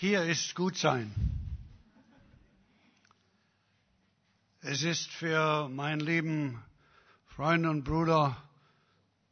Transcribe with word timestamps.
Hier 0.00 0.22
ist 0.22 0.54
Gutsein. 0.54 1.12
Es 4.60 4.84
ist 4.84 5.10
für 5.10 5.68
meinen 5.68 5.98
lieben 5.98 6.62
Freund 7.26 7.66
und 7.66 7.82
Bruder 7.82 8.36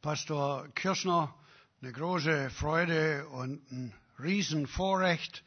Pastor 0.01 0.67
Kirschner 0.75 1.33
eine 1.81 1.93
große 1.93 2.49
Freude 2.49 3.29
und 3.29 3.61
ein 3.71 3.93
Riesenvorrecht, 4.21 5.41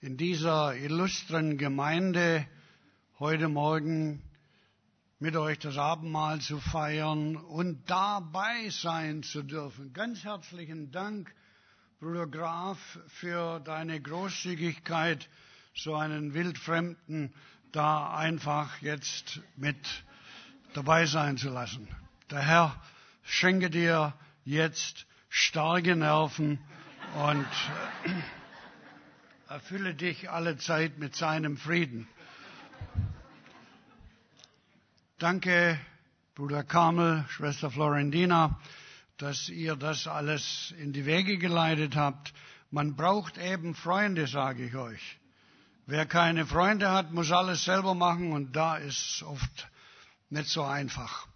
in 0.00 0.16
dieser 0.16 0.74
illustren 0.74 1.58
Gemeinde 1.58 2.46
heute 3.18 3.50
Morgen 3.50 4.22
mit 5.18 5.36
euch 5.36 5.58
das 5.58 5.76
Abendmahl 5.76 6.40
zu 6.40 6.60
feiern 6.60 7.36
und 7.36 7.90
dabei 7.90 8.70
sein 8.70 9.22
zu 9.22 9.42
dürfen. 9.42 9.92
Ganz 9.92 10.24
herzlichen 10.24 10.92
Dank, 10.92 11.30
Bruder 11.98 12.26
Graf, 12.26 12.98
für 13.08 13.58
deine 13.60 13.98
Großzügigkeit, 13.98 15.30
so 15.74 15.94
einen 15.94 16.34
Wildfremden 16.34 17.32
da 17.72 18.14
einfach 18.14 18.82
jetzt 18.82 19.40
mit 19.56 19.78
dabei 20.74 21.06
sein 21.06 21.38
zu 21.38 21.48
lassen. 21.48 21.88
Der 22.30 22.40
Herr 22.40 22.82
schenke 23.22 23.70
dir 23.70 24.12
jetzt 24.44 25.06
starke 25.30 25.96
Nerven 25.96 26.58
und 27.14 27.46
erfülle 29.48 29.94
dich 29.94 30.28
alle 30.28 30.58
Zeit 30.58 30.98
mit 30.98 31.16
seinem 31.16 31.56
Frieden. 31.56 32.06
Danke, 35.18 35.80
Bruder 36.34 36.62
Carmel, 36.62 37.24
Schwester 37.30 37.70
Florentina, 37.70 38.60
dass 39.18 39.48
ihr 39.48 39.76
das 39.76 40.06
alles 40.06 40.74
in 40.78 40.92
die 40.92 41.06
Wege 41.06 41.38
geleitet 41.38 41.96
habt. 41.96 42.32
Man 42.70 42.96
braucht 42.96 43.38
eben 43.38 43.74
Freunde, 43.74 44.26
sage 44.26 44.66
ich 44.66 44.74
euch. 44.74 45.18
Wer 45.86 46.04
keine 46.04 46.46
Freunde 46.46 46.90
hat, 46.90 47.12
muss 47.12 47.30
alles 47.30 47.64
selber 47.64 47.94
machen 47.94 48.32
und 48.32 48.56
da 48.56 48.76
ist 48.76 49.22
oft 49.22 49.68
nicht 50.30 50.48
so 50.48 50.64
einfach. 50.64 51.26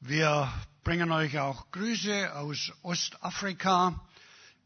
Wir 0.00 0.52
bringen 0.84 1.10
euch 1.10 1.38
auch 1.38 1.70
Grüße 1.70 2.34
aus 2.36 2.72
Ostafrika. 2.82 4.00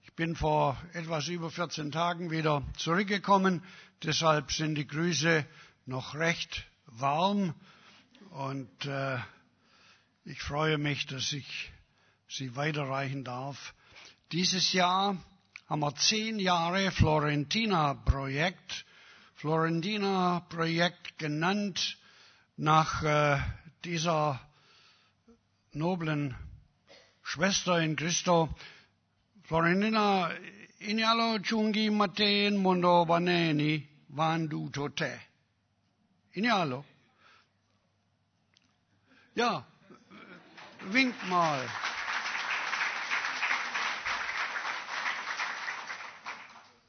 Ich 0.02 0.12
bin 0.14 0.34
vor 0.34 0.76
etwas 0.92 1.28
über 1.28 1.50
14 1.50 1.92
Tagen 1.92 2.30
wieder 2.30 2.62
zurückgekommen, 2.76 3.62
deshalb 4.02 4.50
sind 4.52 4.74
die 4.74 4.86
Grüße 4.86 5.46
noch 5.86 6.14
recht 6.14 6.66
warm 6.86 7.54
und 8.30 8.84
äh, 8.84 9.18
ich 10.30 10.40
freue 10.42 10.78
mich, 10.78 11.06
dass 11.06 11.32
ich 11.32 11.72
sie 12.28 12.54
weiterreichen 12.54 13.24
darf. 13.24 13.74
Dieses 14.30 14.72
Jahr 14.72 15.16
haben 15.68 15.80
wir 15.80 15.92
zehn 15.96 16.38
Jahre 16.38 16.92
Florentina-Projekt, 16.92 18.84
Florentina-Projekt 19.34 21.18
genannt 21.18 21.98
nach 22.56 23.02
äh, 23.02 23.40
dieser 23.84 24.40
noblen 25.72 26.36
Schwester 27.24 27.80
in 27.80 27.96
Christo. 27.96 28.54
Florentina 29.42 30.30
Inyalo 30.78 31.40
chungi 31.40 31.90
maten 31.90 32.56
mondo 32.56 33.04
baneni 33.04 33.84
vandu 34.08 34.70
tote. 34.70 35.20
Inyalo. 36.34 36.84
Ja, 39.34 39.66
wink 40.92 41.14
mal. 41.28 41.68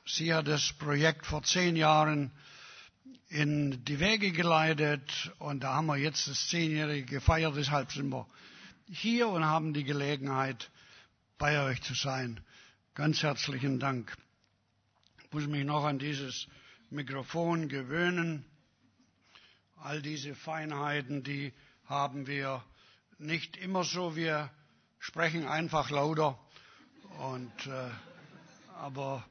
Sie 0.06 0.34
hat 0.34 0.48
das 0.48 0.74
Projekt 0.74 1.26
vor 1.26 1.44
zehn 1.44 1.76
Jahren 1.76 2.32
in 3.30 3.84
die 3.86 4.00
Wege 4.00 4.32
geleitet 4.32 5.32
und 5.40 5.62
da 5.64 5.76
haben 5.76 5.86
wir 5.88 5.96
jetzt 5.98 6.28
das 6.28 6.48
Zehnjährige 6.50 7.06
gefeiert, 7.06 7.56
deshalb 7.56 7.92
sind 7.92 8.10
wir 8.10 8.28
hier 8.88 9.30
und 9.30 9.46
haben 9.46 9.74
die 9.74 9.86
Gelegenheit, 9.86 10.70
bei 11.38 11.60
euch 11.64 11.82
zu 11.82 11.96
sein. 11.96 12.40
Ganz 12.94 13.24
herzlichen 13.24 13.80
Dank. 13.80 14.14
Ich 15.24 15.32
muss 15.32 15.48
mich 15.48 15.66
noch 15.66 15.86
an 15.86 15.98
dieses 15.98 16.48
Mikrofon 16.92 17.68
gewöhnen. 17.70 18.46
All 19.78 20.02
diese 20.04 20.36
Feinheiten, 20.36 21.24
die 21.24 21.54
haben 21.86 22.28
wir 22.28 22.64
nicht 23.22 23.58
immer 23.58 23.84
so. 23.84 24.16
Wir 24.16 24.50
sprechen 25.00 25.48
einfach 25.48 25.90
lauter. 25.90 26.40
Und, 27.20 27.68
äh, 27.68 27.90
aber 28.80 29.24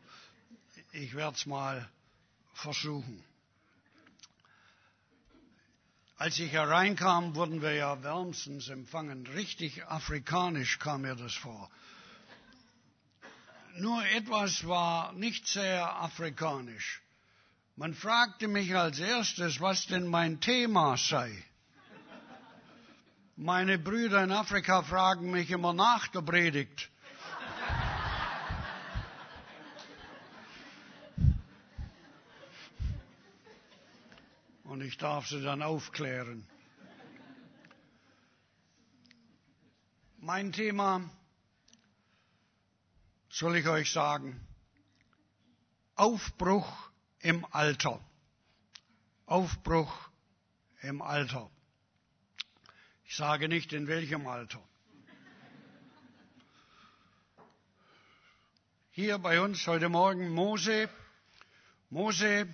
ich 0.92 1.14
werde 1.14 1.36
es 1.36 1.46
mal 1.46 1.88
versuchen. 2.54 3.24
Als 6.16 6.38
ich 6.38 6.52
hereinkam, 6.52 7.34
wurden 7.34 7.62
wir 7.62 7.72
ja 7.72 8.02
wärmstens 8.02 8.68
empfangen. 8.68 9.26
Richtig 9.26 9.86
afrikanisch 9.86 10.78
kam 10.78 11.02
mir 11.02 11.16
das 11.16 11.34
vor. 11.34 11.70
Nur 13.76 14.04
etwas 14.04 14.66
war 14.66 15.12
nicht 15.14 15.46
sehr 15.46 15.96
afrikanisch. 15.96 17.00
Man 17.76 17.94
fragte 17.94 18.48
mich 18.48 18.76
als 18.76 18.98
erstes, 18.98 19.60
was 19.60 19.86
denn 19.86 20.06
mein 20.06 20.40
Thema 20.40 20.98
sei. 20.98 21.42
Meine 23.42 23.78
Brüder 23.78 24.22
in 24.22 24.32
Afrika 24.32 24.82
fragen 24.82 25.30
mich 25.30 25.50
immer 25.50 25.72
nach 25.72 26.08
der 26.08 26.20
Predigt. 26.20 26.90
Und 34.64 34.82
ich 34.82 34.98
darf 34.98 35.26
sie 35.26 35.42
dann 35.42 35.62
aufklären. 35.62 36.46
Mein 40.18 40.52
Thema, 40.52 41.08
soll 43.30 43.56
ich 43.56 43.66
euch 43.66 43.90
sagen, 43.90 44.38
Aufbruch 45.94 46.90
im 47.20 47.46
Alter. 47.52 48.00
Aufbruch 49.24 50.10
im 50.82 51.00
Alter. 51.00 51.50
Ich 53.10 53.16
sage 53.16 53.48
nicht 53.48 53.72
in 53.72 53.88
welchem 53.88 54.28
Alter. 54.28 54.62
Hier 58.92 59.18
bei 59.18 59.40
uns 59.40 59.66
heute 59.66 59.88
Morgen 59.88 60.28
Mose. 60.28 60.88
Mose, 61.88 62.46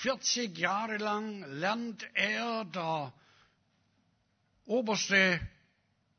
40 0.00 0.58
Jahre 0.58 0.96
lang 0.96 1.44
lernt 1.60 2.04
er, 2.14 2.64
der 2.64 3.14
oberste 4.64 5.40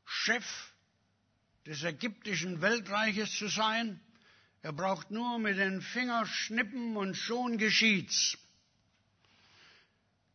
Chef 0.06 0.72
des 1.66 1.82
ägyptischen 1.82 2.62
Weltreiches 2.62 3.36
zu 3.36 3.48
sein. 3.48 4.00
Er 4.62 4.72
braucht 4.72 5.10
nur 5.10 5.38
mit 5.38 5.58
den 5.58 5.82
Fingern 5.82 6.24
schnippen 6.24 6.96
und 6.96 7.14
schon 7.14 7.58
geschieht's. 7.58 8.38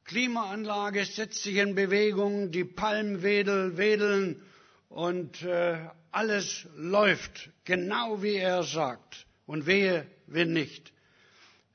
Klimaanlage 0.10 1.06
setzt 1.06 1.44
sich 1.44 1.58
in 1.58 1.76
Bewegung, 1.76 2.50
die 2.50 2.64
Palmen 2.64 3.22
wedeln 3.22 4.42
und 4.90 5.44
äh, 5.44 5.88
alles 6.12 6.66
läuft 6.76 7.52
genau 7.64 8.24
wie 8.24 8.38
er 8.38 8.64
sagt. 8.64 9.28
Und 9.46 9.68
wehe, 9.68 10.08
wenn 10.26 10.52
nicht. 10.52 10.92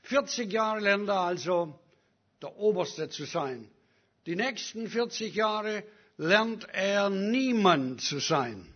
40 0.02 0.52
Jahre 0.52 0.80
lernt 0.80 1.08
er 1.08 1.20
also 1.20 1.78
der 2.42 2.56
Oberste 2.56 3.08
zu 3.08 3.24
sein. 3.24 3.70
Die 4.26 4.34
nächsten 4.34 4.88
40 4.88 5.32
Jahre 5.32 5.84
lernt 6.16 6.66
er 6.72 7.10
niemand 7.10 8.00
zu 8.00 8.18
sein. 8.18 8.66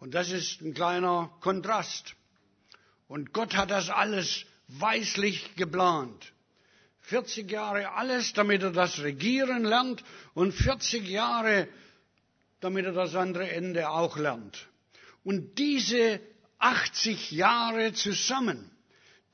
Und 0.00 0.14
das 0.14 0.32
ist 0.32 0.60
ein 0.60 0.74
kleiner 0.74 1.30
Kontrast. 1.40 2.16
Und 3.06 3.32
Gott 3.32 3.54
hat 3.54 3.70
das 3.70 3.90
alles 3.90 4.44
weislich 4.66 5.54
geplant. 5.54 6.33
40 7.04 7.50
Jahre 7.50 7.92
alles, 7.92 8.32
damit 8.32 8.62
er 8.62 8.70
das 8.70 9.00
Regieren 9.00 9.64
lernt 9.64 10.02
und 10.32 10.52
40 10.52 11.06
Jahre, 11.06 11.68
damit 12.60 12.86
er 12.86 12.92
das 12.92 13.14
andere 13.14 13.50
Ende 13.50 13.90
auch 13.90 14.16
lernt. 14.16 14.68
Und 15.22 15.58
diese 15.58 16.20
80 16.58 17.30
Jahre 17.32 17.92
zusammen, 17.92 18.70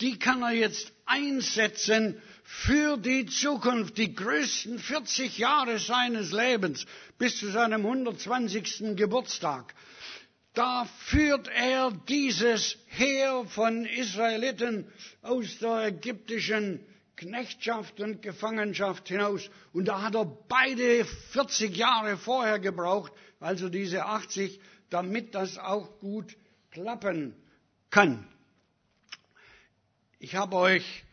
die 0.01 0.19
kann 0.19 0.43
er 0.43 0.53
jetzt 0.53 0.93
einsetzen 1.07 2.21
für 2.43 2.97
die 2.97 3.27
Zukunft, 3.27 3.99
die 3.99 4.15
größten 4.15 4.81
40 4.81 5.39
Jahre 5.39 5.79
seines 5.79 6.33
Lebens 6.33 6.87
bis 7.19 7.37
zu 7.37 7.51
seinem 7.53 7.87
120. 7.87 8.97
Geburtstag. 8.97 9.75
Da 10.55 10.87
führt 11.07 11.47
er 11.47 11.93
dieses 12.09 12.77
Heer 12.87 13.45
von 13.47 13.85
Israeliten 13.87 14.87
aus 15.23 15.59
der 15.59 15.87
ägyptischen 15.87 16.81
Knechtschaft 17.21 18.01
und 18.01 18.23
Gefangenschaft 18.23 19.09
hinaus. 19.09 19.51
Und 19.75 19.89
da 19.89 20.01
hat 20.01 20.15
er 20.15 20.25
beide 20.25 21.05
40 21.05 21.77
Jahre 21.77 22.17
vorher 22.17 22.59
gebraucht, 22.59 23.13
also 23.41 23.69
diese 23.69 24.07
80, 24.07 24.59
damit 24.89 25.35
das 25.35 25.59
auch 25.59 25.99
gut 26.01 26.35
klappen 26.71 27.35
kann. 27.91 28.27
Ich 30.19 30.35
habe 30.35 30.57
euch 30.57 31.05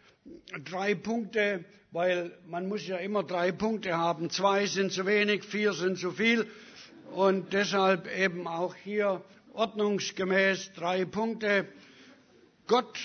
drei 0.63 0.95
Punkte, 0.95 1.65
weil 1.91 2.31
man 2.47 2.69
muss 2.69 2.87
ja 2.87 2.97
immer 2.97 3.23
drei 3.23 3.51
Punkte 3.51 3.97
haben. 3.97 4.29
Zwei 4.29 4.65
sind 4.65 4.93
zu 4.93 5.05
wenig, 5.05 5.43
vier 5.43 5.73
sind 5.73 5.99
zu 5.99 6.11
viel. 6.11 6.49
Und 7.11 7.51
deshalb 7.51 8.07
eben 8.17 8.47
auch 8.47 8.75
hier 8.75 9.21
ordnungsgemäß 9.53 10.71
drei 10.73 11.03
Punkte. 11.03 11.67
Gott 12.65 12.97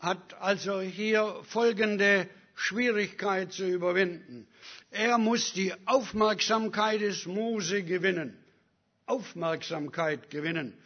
hat 0.00 0.34
also 0.40 0.80
hier 0.80 1.36
folgende 1.44 2.28
Schwierigkeit 2.58 3.52
zu 3.52 3.66
überwinden. 3.68 4.48
Er 4.90 5.16
muss 5.16 5.52
die 5.52 5.72
Aufmerksamkeit 5.86 7.00
des 7.00 7.24
Mose 7.24 7.84
gewinnen. 7.84 8.36
Aufmerksamkeit 9.06 10.28
gewinnen. 10.28 10.76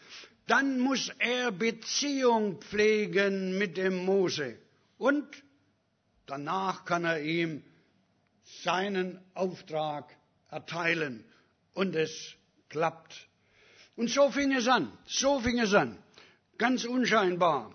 Dann 0.47 0.79
muss 0.81 1.11
er 1.19 1.51
Beziehung 1.51 2.61
pflegen 2.61 3.57
mit 3.57 3.79
dem 3.79 4.05
Mose. 4.05 4.59
Und 4.99 5.27
danach 6.27 6.85
kann 6.85 7.07
er 7.07 7.23
ihm 7.23 7.63
seinen 8.63 9.19
Auftrag 9.33 10.15
erteilen. 10.51 11.25
Und 11.73 11.97
es 11.97 12.35
klappt. 12.69 13.29
Und 13.97 14.11
so 14.11 14.31
fing 14.31 14.53
es 14.53 14.69
an. 14.69 14.93
So 15.07 15.41
fing 15.41 15.59
es 15.59 15.73
an. 15.73 15.97
Ganz 16.59 16.85
unscheinbar. 16.85 17.75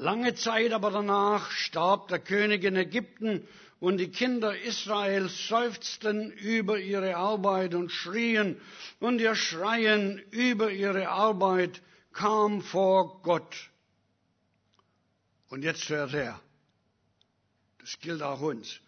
Lange 0.00 0.36
Zeit 0.36 0.72
aber 0.72 0.92
danach 0.92 1.50
starb 1.50 2.06
der 2.06 2.20
König 2.20 2.62
in 2.62 2.76
Ägypten 2.76 3.48
und 3.80 3.96
die 3.96 4.12
Kinder 4.12 4.56
Israels 4.56 5.48
seufzten 5.48 6.30
über 6.30 6.78
ihre 6.78 7.16
Arbeit 7.16 7.74
und 7.74 7.90
schrien 7.90 8.60
und 9.00 9.20
ihr 9.20 9.34
Schreien 9.34 10.22
über 10.30 10.70
ihre 10.70 11.08
Arbeit 11.08 11.82
kam 12.12 12.62
vor 12.62 13.22
Gott. 13.22 13.70
Und 15.48 15.64
jetzt 15.64 15.88
hört 15.88 16.14
er, 16.14 16.40
das 17.80 17.98
gilt 17.98 18.22
auch 18.22 18.40
uns, 18.40 18.78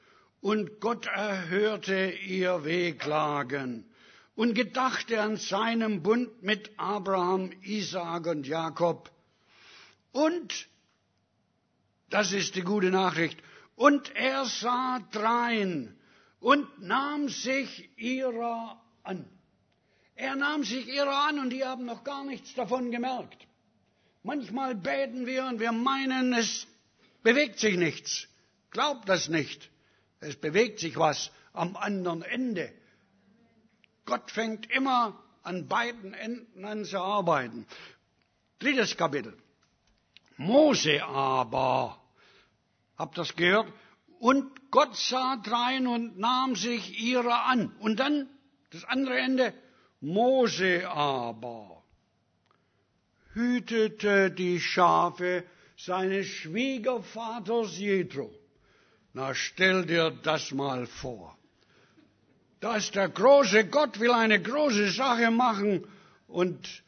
und 0.40 0.78
Gott 0.78 1.06
erhörte 1.06 2.12
ihr 2.24 2.64
Wehklagen 2.64 3.84
und 4.36 4.54
gedachte 4.54 5.20
an 5.20 5.38
seinem 5.38 6.04
Bund 6.04 6.40
mit 6.44 6.70
Abraham, 6.76 7.50
Isaak 7.62 8.28
und 8.28 8.46
Jakob. 8.46 9.10
Und 10.12 10.68
das 12.10 12.32
ist 12.32 12.54
die 12.56 12.62
gute 12.62 12.90
Nachricht. 12.90 13.38
Und 13.76 14.14
er 14.14 14.44
sah 14.44 15.00
drein 15.10 15.96
und 16.40 16.82
nahm 16.82 17.28
sich 17.28 17.90
ihrer 17.96 18.80
an. 19.02 19.24
Er 20.16 20.36
nahm 20.36 20.64
sich 20.64 20.86
ihrer 20.86 21.28
an 21.28 21.38
und 21.38 21.50
die 21.50 21.64
haben 21.64 21.86
noch 21.86 22.04
gar 22.04 22.24
nichts 22.24 22.54
davon 22.54 22.90
gemerkt. 22.90 23.46
Manchmal 24.22 24.74
beten 24.74 25.26
wir 25.26 25.46
und 25.46 25.60
wir 25.60 25.72
meinen, 25.72 26.34
es 26.34 26.66
bewegt 27.22 27.58
sich 27.58 27.76
nichts. 27.76 28.28
Glaubt 28.70 29.08
das 29.08 29.28
nicht. 29.28 29.70
Es 30.20 30.36
bewegt 30.36 30.78
sich 30.80 30.98
was 30.98 31.30
am 31.54 31.76
anderen 31.76 32.22
Ende. 32.22 32.70
Gott 34.04 34.30
fängt 34.30 34.70
immer 34.70 35.18
an 35.42 35.68
beiden 35.68 36.12
Enden 36.12 36.64
an 36.64 36.84
zu 36.84 36.98
arbeiten. 36.98 37.66
Drittes 38.58 38.96
Kapitel. 38.96 39.36
Mose 40.36 41.02
aber 41.04 41.99
Habt 43.00 43.16
das 43.16 43.34
gehört? 43.34 43.72
Und 44.18 44.70
Gott 44.70 44.94
sah 44.94 45.36
drein 45.36 45.86
und 45.86 46.18
nahm 46.18 46.54
sich 46.54 47.00
ihrer 47.00 47.46
an. 47.46 47.74
Und 47.80 47.98
dann 47.98 48.28
das 48.72 48.84
andere 48.84 49.16
Ende. 49.18 49.54
Mose 50.02 50.86
aber 50.86 51.82
hütete 53.32 54.30
die 54.30 54.60
Schafe 54.60 55.44
seines 55.78 56.26
Schwiegervaters 56.26 57.78
Jethro. 57.78 58.30
Na, 59.14 59.34
stell 59.34 59.86
dir 59.86 60.10
das 60.22 60.52
mal 60.52 60.86
vor. 60.86 61.38
Da 62.60 62.76
ist 62.76 62.94
der 62.96 63.08
große 63.08 63.68
Gott, 63.68 63.98
will 63.98 64.10
eine 64.12 64.42
große 64.42 64.90
Sache 64.90 65.30
machen 65.30 65.86
und 66.28 66.82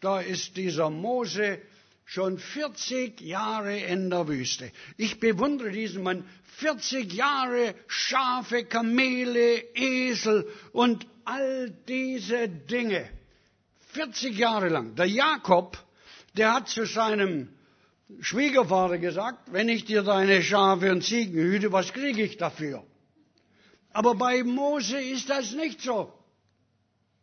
da 0.00 0.18
ist 0.18 0.56
dieser 0.56 0.90
Mose, 0.90 1.60
schon 2.04 2.38
40 2.38 3.20
Jahre 3.20 3.78
in 3.78 4.10
der 4.10 4.28
Wüste. 4.28 4.70
Ich 4.96 5.20
bewundere 5.20 5.70
diesen 5.70 6.02
Mann. 6.02 6.24
40 6.58 7.12
Jahre 7.12 7.74
Schafe, 7.86 8.64
Kamele, 8.64 9.62
Esel 9.74 10.46
und 10.72 11.06
all 11.24 11.70
diese 11.88 12.48
Dinge. 12.48 13.08
40 13.92 14.36
Jahre 14.36 14.68
lang. 14.68 14.94
Der 14.94 15.06
Jakob, 15.06 15.78
der 16.36 16.54
hat 16.54 16.68
zu 16.68 16.86
seinem 16.86 17.48
Schwiegervater 18.20 18.98
gesagt, 18.98 19.52
wenn 19.52 19.68
ich 19.68 19.84
dir 19.84 20.02
deine 20.02 20.42
Schafe 20.42 20.90
und 20.92 21.02
Ziegen 21.02 21.40
hüte, 21.40 21.72
was 21.72 21.92
kriege 21.92 22.22
ich 22.22 22.36
dafür? 22.36 22.84
Aber 23.92 24.14
bei 24.14 24.42
Mose 24.42 25.00
ist 25.00 25.28
das 25.30 25.52
nicht 25.52 25.80
so. 25.80 26.12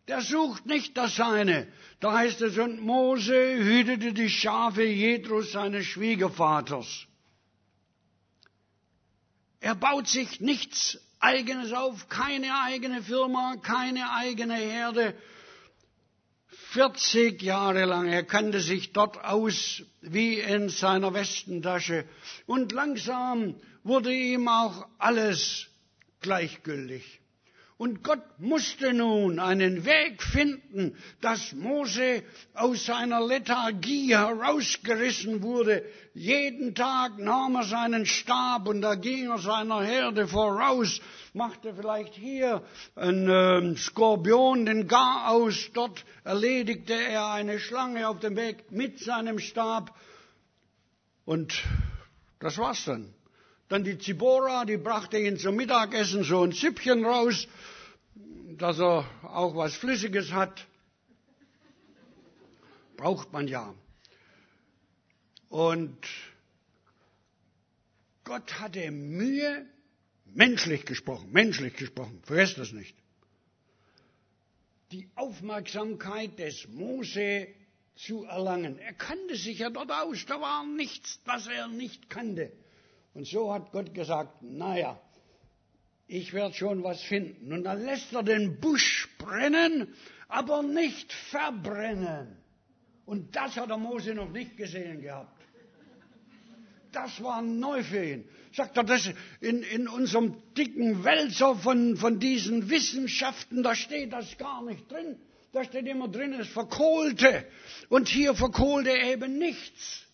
Der 0.10 0.22
sucht 0.22 0.66
nicht 0.66 0.98
das 0.98 1.16
Seine. 1.16 1.68
Da 2.00 2.14
heißt 2.14 2.42
es, 2.42 2.58
und 2.58 2.82
Mose 2.82 3.58
hütete 3.58 4.12
die 4.12 4.30
Schafe 4.30 4.84
Jethros, 4.84 5.52
seines 5.52 5.86
Schwiegervaters. 5.86 7.06
Er 9.60 9.76
baut 9.76 10.08
sich 10.08 10.42
nichts 10.42 10.98
Eigenes 11.20 11.74
auf, 11.74 12.10
keine 12.10 12.60
eigene 12.64 13.04
Firma, 13.04 13.58
keine 13.62 14.12
eigene 14.12 14.56
Herde. 14.56 15.14
40 16.72 17.40
Jahre 17.44 17.86
lang, 17.86 18.08
er 18.08 18.24
kannte 18.24 18.62
sich 18.62 18.94
dort 18.94 19.24
aus 19.24 19.84
wie 20.02 20.40
in 20.40 20.70
seiner 20.70 21.14
Westentasche. 21.14 22.06
Und 22.48 22.72
langsam 22.72 23.56
wurde 23.84 24.12
ihm 24.12 24.48
auch 24.48 24.88
alles 24.98 25.68
gleichgültig. 26.22 27.20
Und 27.80 28.04
Gott 28.04 28.20
musste 28.40 28.92
nun 28.94 29.40
einen 29.40 29.86
Weg 29.86 30.22
finden, 30.22 30.98
dass 31.22 31.54
Mose 31.54 32.24
aus 32.54 32.86
seiner 32.86 33.26
Lethargie 33.26 34.14
herausgerissen 34.14 35.42
wurde. 35.44 35.86
Jeden 36.14 36.76
Tag 36.76 37.18
nahm 37.20 37.56
er 37.56 37.64
seinen 37.64 38.06
Stab 38.06 38.68
und 38.68 38.82
da 38.82 38.96
ging 38.96 39.30
er 39.30 39.38
seiner 39.38 39.82
Herde 39.82 40.28
voraus, 40.28 41.00
machte 41.32 41.74
vielleicht 41.74 42.16
hier 42.16 42.64
einen 42.98 43.76
äh, 43.76 43.78
Skorpion 43.78 44.66
den 44.66 44.90
Gar 44.90 45.30
aus, 45.30 45.70
dort 45.74 46.04
erledigte 46.26 46.96
er 46.96 47.32
eine 47.32 47.60
Schlange 47.60 48.10
auf 48.10 48.20
dem 48.20 48.36
Weg 48.36 48.70
mit 48.74 49.00
seinem 49.00 49.40
Stab 49.40 49.98
und 51.24 51.64
das 52.40 52.58
war's 52.58 52.84
dann. 52.84 53.14
Dann 53.70 53.84
die 53.84 54.00
Zibora, 54.00 54.66
die 54.66 54.78
brachte 54.78 55.20
ihn 55.20 55.38
zum 55.38 55.56
Mittagessen 55.56 56.24
so 56.24 56.44
ein 56.44 56.52
Süppchen 56.52 57.06
raus, 57.06 57.48
dass 58.58 58.80
er 58.80 59.06
auch 59.24 59.56
was 59.56 59.76
Flüssiges 59.76 60.32
hat. 60.34 60.66
Braucht 62.98 63.32
man 63.32 63.48
ja. 63.48 63.74
Und 65.50 65.98
Gott 68.24 68.60
hatte 68.60 68.90
Mühe, 68.92 69.66
menschlich 70.26 70.86
gesprochen, 70.86 71.32
menschlich 71.32 71.76
gesprochen, 71.76 72.22
vergesst 72.24 72.58
das 72.58 72.72
nicht, 72.72 72.96
die 74.92 75.10
Aufmerksamkeit 75.16 76.38
des 76.40 76.68
Mose 76.70 77.48
zu 77.96 78.24
erlangen. 78.26 78.80
Er 78.80 78.94
kannte 78.94 79.36
sich 79.36 79.60
ja 79.60 79.70
dort 79.70 79.92
aus, 79.92 80.26
da 80.26 80.42
war 80.42 80.66
nichts, 80.66 81.20
das 81.26 81.48
er 81.48 81.68
nicht 81.68 82.10
kannte. 82.10 82.52
Und 83.14 83.28
so 83.28 83.54
hat 83.54 83.72
Gott 83.72 83.94
gesagt, 83.94 84.42
naja, 84.42 85.00
ich 86.08 86.34
werde 86.34 86.56
schon 86.56 86.84
was 86.84 87.02
finden. 87.02 87.54
Und 87.54 87.64
dann 87.64 87.84
lässt 87.84 88.14
er 88.14 88.24
den 88.24 88.60
Busch 88.60 89.08
brennen, 89.18 89.94
aber 90.28 90.64
nicht 90.64 91.12
verbrennen. 91.14 92.38
Und 93.06 93.36
das 93.36 93.56
hat 93.58 93.70
der 93.70 93.78
Mose 93.78 94.14
noch 94.14 94.30
nicht 94.30 94.58
gesehen 94.58 95.02
gehabt. 95.02 95.40
Das 96.92 97.22
war 97.24 97.42
neu 97.42 97.84
für 97.84 98.04
ihn. 98.04 98.26
Sagt 98.52 98.78
er, 98.78 98.84
das 98.84 99.12
in, 99.42 99.62
in 99.62 99.88
unserem 99.88 100.42
dicken 100.58 101.04
Wälzer 101.04 101.56
von, 101.56 101.98
von 101.98 102.20
diesen 102.20 102.70
Wissenschaften, 102.70 103.62
da 103.62 103.76
steht 103.76 104.12
das 104.12 104.38
gar 104.38 104.64
nicht 104.64 104.92
drin. 104.92 105.18
Da 105.52 105.64
steht 105.64 105.88
immer 105.88 106.08
drin, 106.08 106.34
es 106.34 106.48
verkohlte. 106.48 107.46
Und 107.90 108.08
hier 108.08 108.34
verkohlte 108.36 108.92
eben 108.92 109.38
nichts. 109.38 110.06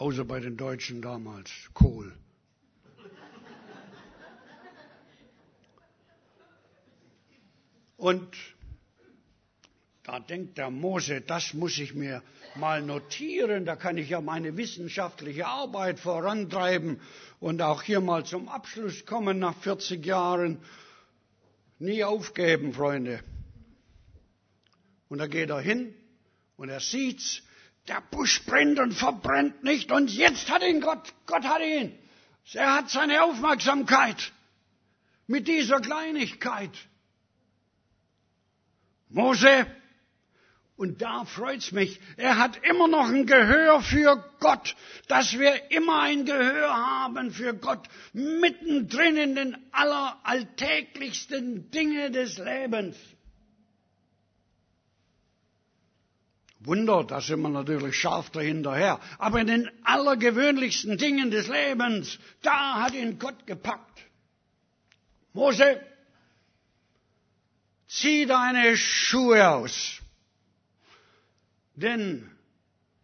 Außer 0.00 0.24
bei 0.24 0.40
den 0.40 0.56
Deutschen 0.56 1.02
damals, 1.02 1.50
Kohl. 1.74 2.16
Und 7.98 8.34
da 10.04 10.18
denkt 10.18 10.56
der 10.56 10.70
Mose, 10.70 11.20
das 11.20 11.52
muss 11.52 11.78
ich 11.78 11.92
mir 11.92 12.22
mal 12.54 12.80
notieren, 12.80 13.66
da 13.66 13.76
kann 13.76 13.98
ich 13.98 14.08
ja 14.08 14.22
meine 14.22 14.56
wissenschaftliche 14.56 15.46
Arbeit 15.46 16.00
vorantreiben 16.00 16.98
und 17.38 17.60
auch 17.60 17.82
hier 17.82 18.00
mal 18.00 18.24
zum 18.24 18.48
Abschluss 18.48 19.04
kommen 19.04 19.38
nach 19.38 19.56
40 19.58 20.06
Jahren. 20.06 20.62
Nie 21.78 22.04
aufgeben, 22.04 22.72
Freunde. 22.72 23.22
Und 25.10 25.18
da 25.18 25.26
geht 25.26 25.50
er 25.50 25.60
hin 25.60 25.94
und 26.56 26.70
er 26.70 26.80
sieht's. 26.80 27.42
Der 27.88 28.02
Busch 28.10 28.44
brennt 28.44 28.78
und 28.78 28.92
verbrennt 28.92 29.64
nicht. 29.64 29.90
Und 29.90 30.10
jetzt 30.10 30.50
hat 30.50 30.62
ihn 30.62 30.80
Gott. 30.80 31.12
Gott 31.26 31.44
hat 31.44 31.62
ihn. 31.62 31.98
Er 32.52 32.74
hat 32.74 32.90
seine 32.90 33.22
Aufmerksamkeit 33.22 34.32
mit 35.26 35.46
dieser 35.46 35.80
Kleinigkeit. 35.80 36.70
Mose, 39.08 39.66
und 40.76 41.02
da 41.02 41.24
freut's 41.24 41.72
mich, 41.72 42.00
er 42.16 42.38
hat 42.38 42.64
immer 42.64 42.88
noch 42.88 43.08
ein 43.08 43.26
Gehör 43.26 43.82
für 43.82 44.24
Gott, 44.40 44.74
dass 45.08 45.38
wir 45.38 45.70
immer 45.70 46.00
ein 46.00 46.24
Gehör 46.24 46.74
haben 46.74 47.32
für 47.32 47.54
Gott, 47.54 47.86
mittendrin 48.12 49.16
in 49.16 49.34
den 49.34 49.56
alleralltäglichsten 49.72 51.70
Dinge 51.70 52.10
des 52.10 52.38
Lebens. 52.38 52.96
Wunder, 56.60 57.04
da 57.04 57.20
sind 57.20 57.40
wir 57.40 57.48
natürlich 57.48 57.96
scharf 57.96 58.30
dahinterher. 58.30 59.00
Aber 59.18 59.40
in 59.40 59.46
den 59.46 59.70
allergewöhnlichsten 59.82 60.98
Dingen 60.98 61.30
des 61.30 61.48
Lebens, 61.48 62.18
da 62.42 62.82
hat 62.82 62.94
ihn 62.94 63.18
Gott 63.18 63.46
gepackt. 63.46 64.02
Mose, 65.32 65.80
zieh 67.88 68.26
deine 68.26 68.76
Schuhe 68.76 69.48
aus, 69.48 70.00
denn 71.74 72.30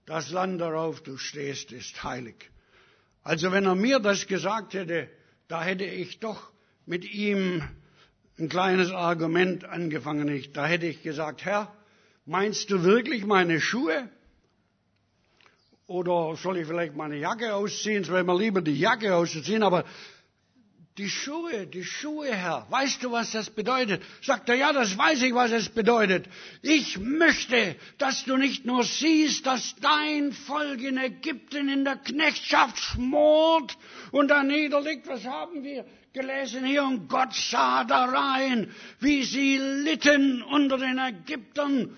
das 0.04 0.30
Land, 0.30 0.60
darauf 0.60 1.02
du 1.02 1.16
stehst, 1.16 1.72
ist 1.72 2.04
heilig. 2.04 2.50
Also 3.22 3.52
wenn 3.52 3.64
er 3.64 3.74
mir 3.74 3.98
das 3.98 4.26
gesagt 4.26 4.74
hätte, 4.74 5.08
da 5.48 5.62
hätte 5.64 5.84
ich 5.84 6.20
doch 6.20 6.50
mit 6.84 7.04
ihm 7.04 7.66
ein 8.38 8.48
kleines 8.48 8.90
Argument 8.92 9.64
angefangen. 9.64 10.44
Da 10.52 10.66
hätte 10.66 10.86
ich 10.86 11.02
gesagt, 11.02 11.44
Herr, 11.44 11.72
meinst 12.26 12.70
du 12.70 12.82
wirklich 12.84 13.24
meine 13.24 13.60
Schuhe? 13.60 14.08
Oder 15.86 16.36
soll 16.36 16.58
ich 16.58 16.66
vielleicht 16.66 16.96
meine 16.96 17.16
Jacke 17.16 17.54
ausziehen? 17.54 18.02
Es 18.02 18.10
wäre 18.10 18.24
mir 18.24 18.36
lieber 18.36 18.60
die 18.60 18.78
Jacke 18.78 19.14
auszuziehen, 19.14 19.62
aber 19.62 19.84
die 20.98 21.08
Schuhe, 21.10 21.66
die 21.66 21.84
Schuhe, 21.84 22.34
Herr, 22.34 22.66
weißt 22.70 23.04
du, 23.04 23.12
was 23.12 23.30
das 23.32 23.50
bedeutet? 23.50 24.02
Sagt 24.22 24.48
er, 24.48 24.54
ja, 24.54 24.72
das 24.72 24.96
weiß 24.96 25.22
ich, 25.22 25.34
was 25.34 25.52
es 25.52 25.68
bedeutet. 25.68 26.26
Ich 26.62 26.98
möchte, 26.98 27.76
dass 27.98 28.24
du 28.24 28.36
nicht 28.38 28.64
nur 28.64 28.82
siehst, 28.82 29.46
dass 29.46 29.76
dein 29.76 30.32
Volk 30.32 30.80
in 30.82 30.96
Ägypten 30.96 31.68
in 31.68 31.84
der 31.84 31.96
Knechtschaft 31.96 32.78
schmort 32.78 33.76
und 34.10 34.28
da 34.28 34.42
niederliegt. 34.42 35.06
Was 35.06 35.24
haben 35.26 35.62
wir 35.62 35.84
gelesen 36.16 36.64
hier? 36.64 36.84
Und 36.84 37.08
Gott 37.08 37.34
sah 37.34 37.84
da 37.84 38.04
rein, 38.06 38.74
wie 39.00 39.22
sie 39.22 39.58
litten 39.58 40.42
unter 40.42 40.78
den 40.78 40.98
Ägyptern. 40.98 41.96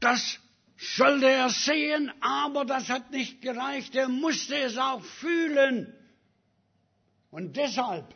Das 0.00 0.38
sollte 0.76 1.30
er 1.30 1.48
sehen, 1.48 2.12
aber 2.20 2.64
das 2.64 2.88
hat 2.88 3.10
nicht 3.12 3.40
gereicht. 3.40 3.94
Er 3.94 4.08
musste 4.08 4.56
es 4.56 4.76
auch 4.76 5.02
fühlen. 5.02 5.94
Und 7.30 7.56
deshalb, 7.56 8.14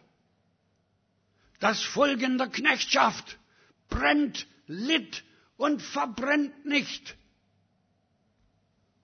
das 1.61 1.83
Volk 1.83 2.21
in 2.23 2.37
der 2.37 2.49
Knechtschaft 2.49 3.39
brennt, 3.89 4.47
litt 4.67 5.25
und 5.57 5.81
verbrennt 5.81 6.67
nicht. 6.67 7.17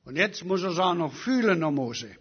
Und 0.05 0.17
jetzt 0.17 0.45
muss 0.45 0.63
er 0.63 0.71
es 0.71 0.79
auch 0.79 0.95
noch 0.95 1.15
fühlen, 1.15 1.61
der 1.61 1.71
Mose. 1.71 2.17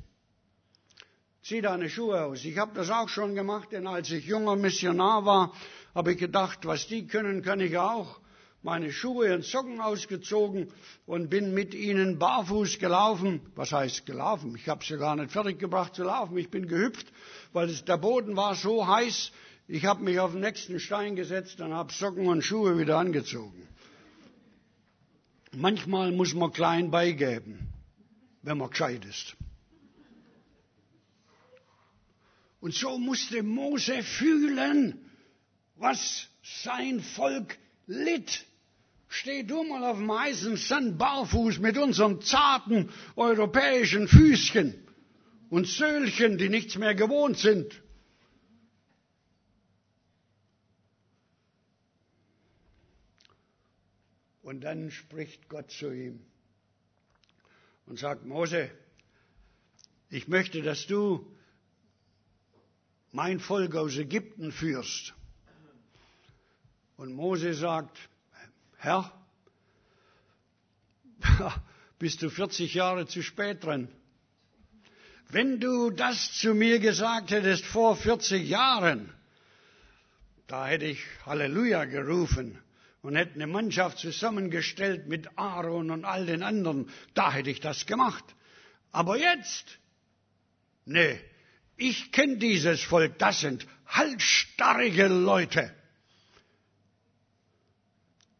Zieh 1.44 1.62
deine 1.62 1.90
Schuhe 1.90 2.24
aus. 2.24 2.46
Ich 2.46 2.58
habe 2.58 2.72
das 2.76 2.90
auch 2.92 3.10
schon 3.10 3.34
gemacht, 3.34 3.72
denn 3.72 3.88
als 3.88 4.12
ich 4.12 4.26
junger 4.26 4.56
Missionar 4.56 5.26
war, 5.26 5.54
habe 5.96 6.12
ich 6.14 6.18
gedacht, 6.20 6.60
was 6.66 6.88
die 6.88 7.08
können, 7.08 7.42
kann 7.42 7.60
ich 7.60 7.78
auch 7.78 8.20
meine 8.64 8.92
Schuhe 8.92 9.34
und 9.34 9.44
Socken 9.44 9.82
ausgezogen 9.82 10.72
und 11.08 11.30
bin 11.30 11.54
mit 11.54 11.74
ihnen 11.74 12.20
barfuß 12.20 12.78
gelaufen. 12.78 13.42
Was 13.56 13.72
heißt 13.72 14.06
gelaufen? 14.06 14.56
Ich 14.56 14.70
habe 14.70 14.86
sie 14.86 14.98
gar 14.98 15.16
nicht 15.16 15.32
fertiggebracht 15.32 15.96
zu 15.96 16.04
laufen. 16.04 16.38
Ich 16.38 16.50
bin 16.52 16.68
gehüpft, 16.68 17.08
weil 17.54 17.70
es, 17.70 17.84
der 17.86 17.98
Boden 17.98 18.36
war 18.36 18.54
so 18.56 18.88
heiß. 18.88 19.32
Ich 19.68 19.86
habe 19.86 20.04
mich 20.04 20.20
auf 20.20 20.32
den 20.34 20.42
nächsten 20.42 20.80
Stein 20.80 21.16
gesetzt 21.16 21.60
und 21.62 21.74
habe 21.74 21.92
Socken 21.92 22.28
und 22.28 22.44
Schuhe 22.44 22.78
wieder 22.78 22.98
angezogen. 22.98 23.68
Manchmal 25.54 26.12
muss 26.12 26.34
man 26.34 26.52
klein 26.54 26.92
beigeben, 26.92 27.74
wenn 28.44 28.58
man 28.58 28.70
gescheit 28.70 29.04
ist. 29.06 29.36
Und 32.62 32.76
so 32.76 32.98
musste 33.00 33.42
Mose 33.42 34.04
fühlen, 34.04 35.00
was 35.76 36.30
sein 36.44 37.02
Volk 37.02 37.58
litt. 37.88 38.46
Steh 39.08 39.44
du 39.44 39.64
mal 39.64 39.84
auf 39.84 39.98
dem 39.98 40.12
heißen 40.12 40.56
Sand 40.56 40.98
barfuß 40.98 41.58
mit 41.60 41.78
unseren 41.78 42.22
zarten 42.22 42.90
europäischen 43.16 44.08
Füßchen 44.08 44.76
und 45.50 45.68
Söhlchen, 45.68 46.38
die 46.38 46.50
nichts 46.50 46.78
mehr 46.78 46.96
gewohnt 46.96 47.38
sind. 47.40 47.82
Und 54.44 54.62
dann 54.62 54.92
spricht 54.92 55.50
Gott 55.50 55.72
zu 55.72 55.92
ihm 55.92 56.22
und 57.86 57.98
sagt, 57.98 58.26
Mose, 58.26 58.70
ich 60.10 60.28
möchte, 60.28 60.62
dass 60.62 60.88
du 60.88 61.26
mein 63.12 63.40
Volk 63.40 63.76
aus 63.76 63.98
Ägypten 63.98 64.52
führst. 64.52 65.14
Und 66.98 67.14
Mose 67.14 67.54
sagt, 67.54 67.98
Herr, 68.78 69.12
bist 72.00 72.22
du 72.22 72.30
40 72.30 72.74
Jahre 72.74 73.08
zu 73.08 73.22
spät 73.22 73.64
dran. 73.64 73.90
Wenn 75.30 75.60
du 75.60 75.92
das 75.92 76.34
zu 76.34 76.54
mir 76.54 76.80
gesagt 76.80 77.32
hättest 77.32 77.66
vor 77.66 77.96
40 77.96 78.48
Jahren, 78.48 79.14
da 80.48 80.68
hätte 80.68 80.86
ich 80.86 81.00
Halleluja 81.26 81.86
gerufen 81.86 82.60
und 83.02 83.16
hätte 83.16 83.36
eine 83.36 83.48
Mannschaft 83.48 83.98
zusammengestellt 84.00 85.08
mit 85.08 85.38
Aaron 85.38 85.90
und 85.90 86.06
all 86.06 86.26
den 86.26 86.44
anderen. 86.44 86.90
Da 87.14 87.32
hätte 87.32 87.50
ich 87.50 87.62
das 87.62 87.86
gemacht. 87.86 88.24
Aber 88.92 89.18
jetzt, 89.18 89.80
nee, 90.86 91.20
ich 91.82 92.12
kenne 92.12 92.38
dieses 92.38 92.82
Volk, 92.84 93.18
das 93.20 93.42
sind 93.42 93.68
halsstarrige 93.88 95.08
Leute 95.08 95.74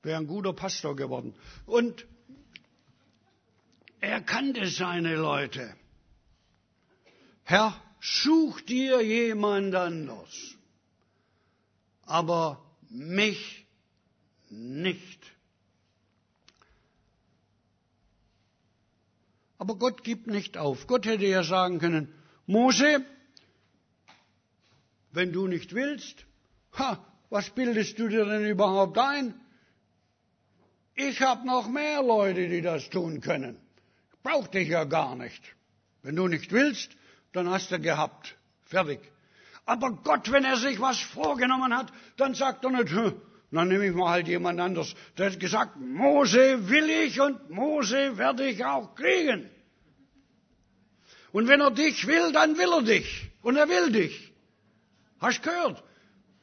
wäre 0.04 0.18
ein 0.18 0.28
guter 0.28 0.54
Pastor 0.54 0.96
geworden. 0.96 1.34
Und 1.66 2.06
er 4.00 4.22
kannte 4.22 4.68
seine 4.68 5.16
Leute. 5.16 5.76
Herr, 7.44 7.80
such 8.00 8.62
dir 8.62 9.02
jemand 9.02 9.76
anders, 9.76 10.56
aber 12.04 12.64
mich 12.90 13.66
nicht. 14.50 15.20
Aber 19.58 19.76
Gott 19.76 20.04
gibt 20.04 20.26
nicht 20.26 20.58
auf. 20.58 20.88
Gott 20.88 21.06
hätte 21.06 21.26
ja 21.26 21.44
sagen 21.44 21.78
können, 21.78 22.12
Mose, 22.48 23.06
wenn 25.14 25.32
du 25.32 25.48
nicht 25.48 25.74
willst, 25.74 26.26
ha, 26.78 27.06
was 27.30 27.50
bildest 27.50 27.98
du 28.00 28.08
dir 28.08 28.26
denn 28.26 28.46
überhaupt 28.46 28.98
ein? 28.98 29.34
Ich 30.96 31.22
habe 31.22 31.46
noch 31.48 31.68
mehr 31.70 32.04
Leute, 32.04 32.48
die 32.50 32.62
das 32.62 32.90
tun 32.90 33.22
können. 33.22 33.58
Ich 34.14 34.20
brauche 34.20 34.50
dich 34.50 34.68
ja 34.68 34.84
gar 34.84 35.16
nicht. 35.16 35.42
Wenn 36.04 36.16
du 36.16 36.28
nicht 36.28 36.52
willst, 36.52 36.92
dann 37.34 37.50
hast 37.50 37.72
du 37.72 37.80
gehabt. 37.80 38.36
Fertig. 38.66 39.00
Aber 39.66 39.92
Gott, 40.04 40.32
wenn 40.32 40.44
er 40.44 40.58
sich 40.58 40.80
was 40.80 41.00
vorgenommen 41.00 41.76
hat, 41.76 41.92
dann 42.18 42.34
sagt 42.34 42.66
er 42.66 42.72
nicht, 42.72 42.94
dann 43.52 43.68
nehme 43.68 43.88
ich 43.88 43.94
mal 43.94 44.10
halt 44.10 44.28
jemand 44.28 44.60
anders. 44.60 44.94
Der 45.18 45.32
hat 45.32 45.40
gesagt, 45.40 45.78
Mose 45.78 46.70
will 46.70 46.90
ich 46.90 47.20
und 47.20 47.50
Mose 47.50 48.18
werde 48.18 48.48
ich 48.48 48.64
auch 48.66 48.96
kriegen. 48.96 49.50
Und 51.32 51.48
wenn 51.48 51.62
er 51.62 51.72
dich 51.72 52.08
will, 52.08 52.32
dann 52.32 52.58
will 52.58 52.72
er 52.72 52.82
dich. 52.82 53.30
Und 53.42 53.56
er 53.56 53.70
will 53.70 53.92
dich. 53.92 54.31
Hast 55.22 55.44
gehört? 55.44 55.84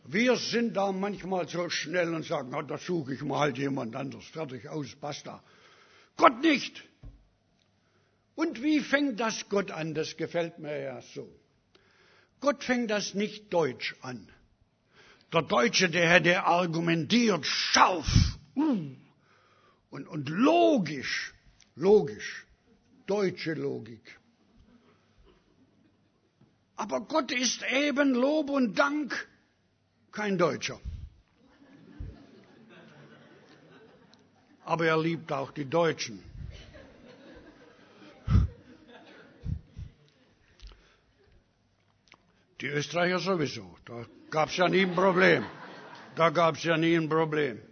Wir 0.04 0.36
sind 0.36 0.74
da 0.74 0.92
manchmal 0.92 1.48
so 1.48 1.68
schnell 1.68 2.14
und 2.14 2.24
sagen, 2.24 2.50
na, 2.52 2.62
da 2.62 2.78
suche 2.78 3.14
ich 3.14 3.22
mal 3.22 3.40
halt 3.40 3.58
jemand 3.58 3.96
anders. 3.96 4.24
Fertig, 4.24 4.68
aus, 4.68 4.94
basta. 4.94 5.42
Gott 6.16 6.40
nicht. 6.40 6.84
Und 8.36 8.62
wie 8.62 8.80
fängt 8.80 9.18
das 9.18 9.48
Gott 9.48 9.72
an? 9.72 9.94
Das 9.94 10.16
gefällt 10.16 10.60
mir 10.60 10.80
ja 10.80 11.02
so. 11.14 11.28
Gott 12.40 12.62
fängt 12.62 12.90
das 12.90 13.14
nicht 13.14 13.52
deutsch 13.52 13.96
an. 14.00 14.30
Der 15.32 15.42
Deutsche, 15.42 15.90
der 15.90 16.08
hätte 16.08 16.44
argumentiert, 16.44 17.44
scharf 17.44 18.08
uh, 18.54 18.94
und, 19.90 20.06
und 20.06 20.28
logisch, 20.28 21.34
logisch, 21.74 22.46
deutsche 23.06 23.54
Logik. 23.54 24.18
Aber 26.78 26.98
Gott 27.14 27.30
ist 27.32 27.62
eben 27.70 28.14
Lob 28.14 28.50
und 28.50 28.78
Dank 28.78 29.28
kein 30.12 30.38
Deutscher. 30.38 30.80
aber 34.68 34.86
er 34.86 34.98
liebt 35.00 35.32
auch 35.32 35.50
die 35.50 35.64
Deutschen. 35.64 36.22
Die 42.60 42.66
Österreicher 42.66 43.18
sowieso. 43.18 43.74
Da 43.86 44.04
gab 44.30 44.50
es 44.50 44.58
ja 44.58 44.68
nie 44.68 44.82
ein 44.82 44.94
Problem. 44.94 45.46
Da 46.16 46.28
gab 46.28 46.56
es 46.56 46.64
ja 46.64 46.76
nie 46.76 46.96
ein 46.96 47.08
Problem. 47.08 47.62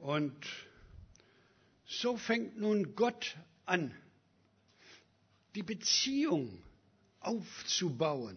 Und 0.00 0.36
so 1.86 2.18
fängt 2.18 2.58
nun 2.58 2.94
Gott 2.94 3.38
an, 3.64 3.94
die 5.56 5.62
Beziehung 5.62 6.62
aufzubauen 7.20 8.36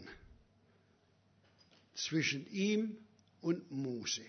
zwischen 1.93 2.49
ihm 2.51 2.95
und 3.41 3.69
Mose. 3.71 4.21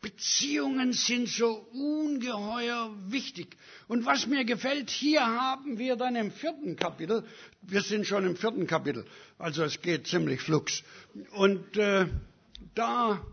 Beziehungen 0.00 0.92
sind 0.92 1.28
so 1.28 1.48
ungeheuer 1.72 2.94
wichtig. 3.08 3.56
Und 3.88 4.06
was 4.06 4.28
mir 4.28 4.44
gefällt, 4.44 4.90
hier 4.90 5.26
haben 5.26 5.78
wir 5.78 5.96
dann 5.96 6.14
im 6.14 6.30
vierten 6.30 6.76
Kapitel, 6.76 7.26
wir 7.62 7.82
sind 7.82 8.06
schon 8.06 8.24
im 8.24 8.36
vierten 8.36 8.68
Kapitel, 8.68 9.04
also 9.38 9.64
es 9.64 9.82
geht 9.82 10.06
ziemlich 10.06 10.40
flugs. 10.40 10.84
Und 11.32 11.76
äh, 11.76 12.06
da, 12.76 13.26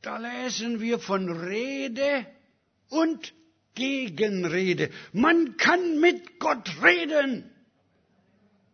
da 0.00 0.16
lesen 0.16 0.80
wir 0.80 0.98
von 0.98 1.28
Rede 1.28 2.26
und 2.88 3.34
Gegenrede. 3.74 4.90
Man 5.12 5.58
kann 5.58 6.00
mit 6.00 6.40
Gott 6.40 6.70
reden. 6.82 7.50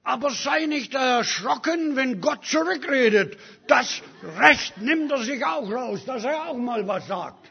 Aber 0.07 0.31
sei 0.31 0.67
nicht 0.67 0.95
erschrocken, 0.95 1.97
wenn 1.97 2.21
Gott 2.21 2.45
zurückredet. 2.45 3.37
Das 3.67 4.03
Recht 4.39 4.79
nimmt 4.79 5.11
er 5.11 5.25
sich 5.25 5.45
auch 5.45 5.69
raus, 5.69 6.05
dass 6.05 6.25
er 6.25 6.47
auch 6.47 6.57
mal 6.57 6.87
was 6.87 7.09
sagt. 7.09 7.51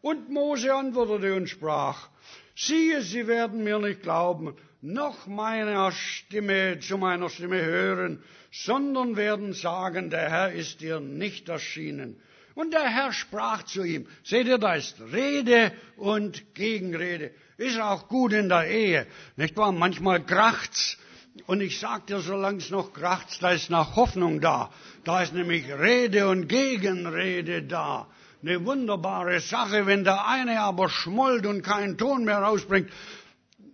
Und 0.00 0.28
Mose 0.28 0.74
antwortete 0.74 1.32
und 1.32 1.48
sprach, 1.48 2.08
siehe, 2.56 3.02
sie 3.02 3.28
werden 3.28 3.62
mir 3.62 3.78
nicht 3.78 4.02
glauben, 4.02 4.56
noch 4.80 5.28
meiner 5.28 5.92
Stimme 5.92 6.80
zu 6.80 6.98
meiner 6.98 7.30
Stimme 7.30 7.64
hören, 7.64 8.20
sondern 8.50 9.14
werden 9.14 9.52
sagen, 9.52 10.10
der 10.10 10.28
Herr 10.28 10.50
ist 10.50 10.80
dir 10.80 10.98
nicht 10.98 11.48
erschienen. 11.48 12.20
Und 12.56 12.72
der 12.72 12.88
Herr 12.88 13.12
sprach 13.12 13.62
zu 13.62 13.84
ihm, 13.84 14.08
seht 14.24 14.48
ihr, 14.48 14.58
da 14.58 14.74
ist 14.74 15.00
Rede 15.12 15.70
und 15.96 16.52
Gegenrede. 16.56 17.30
Ist 17.58 17.80
auch 17.80 18.08
gut 18.08 18.32
in 18.32 18.48
der 18.48 18.68
Ehe, 18.68 19.06
nicht 19.36 19.56
wahr? 19.56 19.72
Manchmal 19.72 20.24
kracht's. 20.24 20.98
Und 21.46 21.60
ich 21.60 21.80
sag 21.80 22.06
dir, 22.06 22.20
solange 22.20 22.58
es 22.58 22.70
noch 22.70 22.92
kracht's, 22.92 23.38
da 23.38 23.52
ist 23.52 23.70
noch 23.70 23.96
Hoffnung 23.96 24.40
da. 24.40 24.70
Da 25.04 25.22
ist 25.22 25.32
nämlich 25.32 25.70
Rede 25.70 26.28
und 26.28 26.48
Gegenrede 26.48 27.62
da. 27.62 28.08
Eine 28.42 28.64
wunderbare 28.64 29.40
Sache, 29.40 29.86
wenn 29.86 30.04
der 30.04 30.26
eine 30.26 30.60
aber 30.60 30.88
schmollt 30.88 31.46
und 31.46 31.62
keinen 31.62 31.96
Ton 31.98 32.24
mehr 32.24 32.38
rausbringt, 32.38 32.90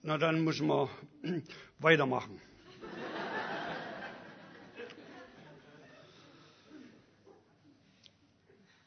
na 0.02 0.18
dann 0.18 0.42
muss 0.42 0.60
man 0.60 0.88
weitermachen. 1.78 2.40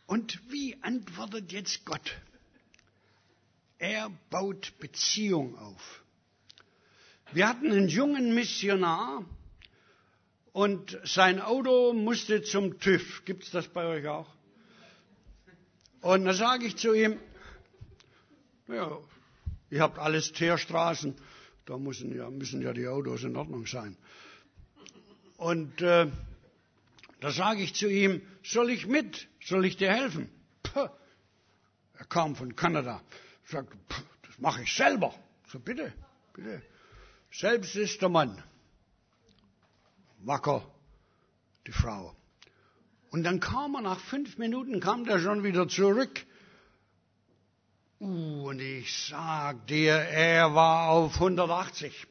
Und 0.08 0.40
wie 0.50 0.78
antwortet 0.82 1.52
jetzt 1.52 1.84
Gott? 1.86 2.16
Er 3.78 4.10
baut 4.30 4.74
Beziehung 4.80 5.58
auf. 5.58 6.04
Wir 7.34 7.48
hatten 7.48 7.72
einen 7.72 7.90
jungen 7.90 8.34
Missionar 8.34 9.26
und 10.54 10.98
sein 11.04 11.42
Auto 11.42 11.92
musste 11.94 12.42
zum 12.44 12.80
TÜV. 12.80 13.26
Gibt 13.26 13.44
es 13.44 13.52
das 13.52 13.68
bei 13.68 13.86
euch 13.86 14.08
auch? 14.08 14.28
Und 16.02 16.24
da 16.26 16.34
sage 16.34 16.66
ich 16.66 16.78
zu 16.78 16.94
ihm, 16.94 17.20
ja, 18.68 18.98
ihr 19.70 19.82
habt 19.82 20.00
alles 20.00 20.32
Teerstraßen, 20.32 21.16
da 21.66 21.78
müssen 21.78 22.16
ja, 22.16 22.30
müssen 22.30 22.62
ja 22.62 22.74
die 22.74 22.88
Autos 22.88 23.24
in 23.24 23.36
Ordnung 23.36 23.66
sein. 23.66 23.98
Und 25.38 25.82
äh, 25.82 26.08
da 27.20 27.32
sage 27.32 27.62
ich 27.62 27.74
zu 27.74 27.88
ihm, 27.90 28.22
soll 28.44 28.70
ich 28.70 28.88
mit? 28.88 29.28
Soll 29.44 29.66
ich 29.66 29.78
dir 29.78 29.92
helfen? 29.92 30.30
Puh. 30.64 30.88
Er 31.98 32.06
kam 32.06 32.36
von 32.36 32.56
Kanada. 32.56 33.02
Sagt, 33.46 33.74
das 34.28 34.40
mache 34.40 34.64
ich 34.64 34.76
selber. 34.76 35.14
So 35.48 35.60
bitte, 35.60 35.94
bitte. 36.34 36.62
Selbst 37.32 37.76
ist 37.76 38.02
der 38.02 38.10
Mann. 38.10 38.42
Wacker, 40.20 40.66
die 41.68 41.72
Frau. 41.72 42.16
Und 43.12 43.24
dann 43.24 43.40
kam 43.40 43.76
er 43.76 43.82
nach 43.82 44.00
fünf 44.00 44.38
Minuten, 44.38 44.80
kam 44.80 45.06
der 45.06 45.20
schon 45.20 45.44
wieder 45.44 45.68
zurück. 45.68 46.26
Uh, 48.00 48.50
und 48.50 48.60
ich 48.60 49.08
sag 49.08 49.68
dir, 49.68 49.94
er 49.94 50.54
war 50.54 50.90
auf 50.90 51.14
180. 51.16 52.08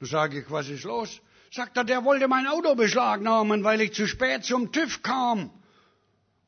Da 0.00 0.06
sage 0.06 0.40
ich, 0.40 0.50
was 0.50 0.68
ist 0.68 0.84
los? 0.84 1.20
Sagt 1.52 1.76
er, 1.76 1.84
der 1.84 2.04
wollte 2.04 2.26
mein 2.26 2.46
Auto 2.48 2.74
beschlagnahmen, 2.74 3.62
weil 3.62 3.80
ich 3.80 3.92
zu 3.92 4.08
spät 4.08 4.44
zum 4.44 4.72
TÜV 4.72 5.02
kam. 5.02 5.50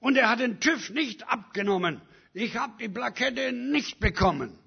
Und 0.01 0.17
er 0.17 0.29
hat 0.29 0.41
den 0.41 0.59
TÜV 0.59 0.91
nicht 0.91 1.29
abgenommen. 1.29 2.01
Ich 2.39 2.55
habe 2.55 2.75
die 2.79 2.91
Plakette 2.91 3.51
nicht 3.51 3.99
bekommen. 3.99 4.59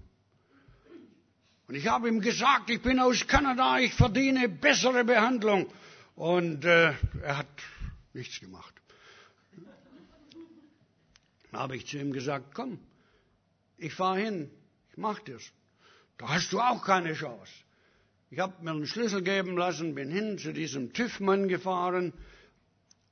Und 1.68 1.76
ich 1.76 1.86
habe 1.86 2.08
ihm 2.08 2.20
gesagt, 2.20 2.72
ich 2.72 2.82
bin 2.82 3.00
aus 3.00 3.28
Kanada, 3.28 3.78
ich 3.78 3.94
verdiene 3.94 4.50
bessere 4.50 5.04
Behandlung. 5.04 5.72
Und 6.16 6.66
äh, 6.66 6.94
er 7.22 7.38
hat 7.38 7.46
nichts 8.14 8.40
gemacht. 8.40 8.74
Dann 11.52 11.62
habe 11.62 11.76
ich 11.76 11.86
zu 11.86 12.00
ihm 12.00 12.12
gesagt, 12.12 12.56
komm, 12.56 12.80
ich 13.78 13.94
fahre 13.94 14.18
hin, 14.18 14.50
ich 14.90 14.98
mache 14.98 15.22
das. 15.32 15.44
Da 16.18 16.30
hast 16.30 16.52
du 16.52 16.60
auch 16.60 16.84
keine 16.84 17.14
Chance. 17.14 17.54
Ich 18.32 18.40
habe 18.40 18.64
mir 18.64 18.72
einen 18.72 18.88
Schlüssel 18.88 19.22
geben 19.22 19.56
lassen, 19.56 19.94
bin 19.94 20.10
hin 20.10 20.40
zu 20.40 20.54
diesem 20.54 20.92
TÜV-Mann 20.92 21.48
gefahren 21.48 22.14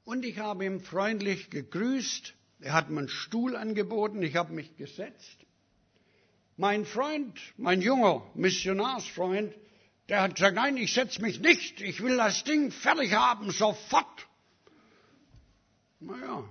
und 0.04 0.26
ich 0.26 0.40
habe 0.40 0.66
ihm 0.66 0.80
freundlich 0.80 1.52
gegrüßt 1.52 2.34
er 2.60 2.74
hat 2.74 2.90
mir 2.90 3.00
einen 3.00 3.10
Stuhl 3.10 3.56
angeboten, 3.56 4.22
ich 4.22 4.36
habe 4.36 4.54
mich 4.54 4.76
gesetzt. 4.78 5.38
Mein 6.56 6.86
Freund, 6.86 7.40
mein 7.58 7.82
junger 7.82 8.24
Missionarsfreund, 8.34 9.54
der 10.10 10.22
hat 10.22 10.36
gesagt, 10.36 10.56
nein, 10.56 10.78
ich 10.78 10.94
setze 10.94 11.22
mich 11.22 11.40
nicht, 11.40 11.82
ich 11.82 12.02
will 12.02 12.18
das 12.18 12.44
Ding 12.44 12.72
fertig 12.72 13.14
haben, 13.14 13.52
sofort. 13.52 14.28
Naja, 16.00 16.44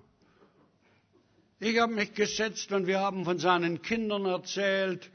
ich 1.59 1.79
habe 1.79 1.95
mich 1.95 2.12
gesetzt 2.14 2.71
und 2.73 2.87
wir 2.87 3.01
haben 3.01 3.25
von 3.25 3.38
seinen 3.38 3.83
Kindern 3.83 4.27
erzählt, 4.27 5.11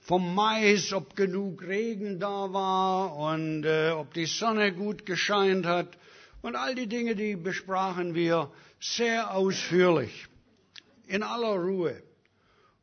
vom 0.00 0.34
Mais, 0.34 0.92
ob 0.92 1.16
genug 1.16 1.62
Regen 1.62 2.18
da 2.20 2.52
war 2.52 3.16
und 3.16 3.64
äh, 3.64 3.92
ob 3.92 4.12
die 4.12 4.26
Sonne 4.26 4.72
gut 4.74 5.06
gescheint 5.06 5.64
hat. 5.64 5.96
Und 6.44 6.56
all 6.56 6.74
die 6.74 6.86
Dinge, 6.86 7.14
die 7.16 7.36
besprachen 7.36 8.14
wir 8.14 8.50
sehr 8.78 9.34
ausführlich, 9.34 10.26
in 11.06 11.22
aller 11.22 11.54
Ruhe. 11.54 12.02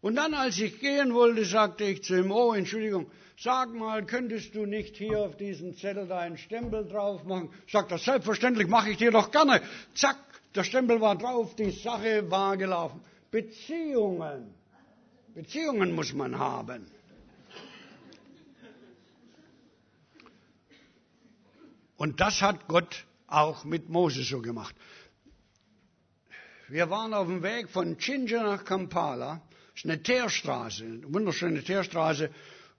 Und 0.02 0.16
dann, 0.16 0.34
als 0.34 0.60
ich 0.60 0.80
gehen 0.80 1.14
wollte, 1.14 1.46
sagte 1.46 1.84
ich 1.84 2.04
zu 2.04 2.16
ihm, 2.16 2.32
oh, 2.32 2.54
Entschuldigung, 2.54 3.06
sag 3.38 3.72
mal, 3.72 4.04
könntest 4.04 4.56
du 4.56 4.66
nicht 4.66 4.98
hier 4.98 5.20
auf 5.20 5.38
diesen 5.38 5.76
Zettel 5.78 6.08
deinen 6.08 6.40
Stempel 6.40 6.88
drauf 6.88 7.24
machen? 7.24 7.54
Sagt 7.68 7.92
er, 7.92 8.00
selbstverständlich 8.00 8.68
mache 8.68 8.90
ich 8.90 8.98
dir 8.98 9.12
doch 9.12 9.30
gerne. 9.30 9.62
Zack, 9.94 10.18
der 10.56 10.64
Stempel 10.64 11.00
war 11.00 11.16
drauf, 11.16 11.56
die 11.56 11.70
Sache 11.70 12.32
war 12.32 12.58
gelaufen. 12.58 13.00
Beziehungen, 13.30 14.56
Beziehungen 15.36 15.94
muss 15.94 16.14
man 16.14 16.40
haben. 16.40 16.88
Und 21.96 22.20
das 22.20 22.42
hat 22.42 22.68
Gott 22.68 23.06
auch 23.32 23.64
mit 23.64 23.90
Moses 23.90 24.28
so 24.28 24.42
gemacht. 24.42 24.76
Wir 26.68 26.90
waren 26.90 27.14
auf 27.14 27.28
dem 27.28 27.44
Weg 27.44 27.70
von 27.70 27.98
Chinja 27.98 28.44
nach 28.44 28.64
Kampala. 28.64 29.42
Das 29.74 29.84
ist 29.84 29.86
eine 29.86 30.02
Teerstraße, 30.02 30.84
eine 30.86 31.14
wunderschöne 31.14 31.64
Teerstraße. 31.64 32.30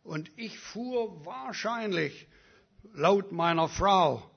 Und 0.02 0.30
ich 0.36 0.58
fuhr 0.58 1.24
wahrscheinlich, 1.24 2.26
laut 2.94 3.32
meiner 3.32 3.68
Frau, 3.68 4.30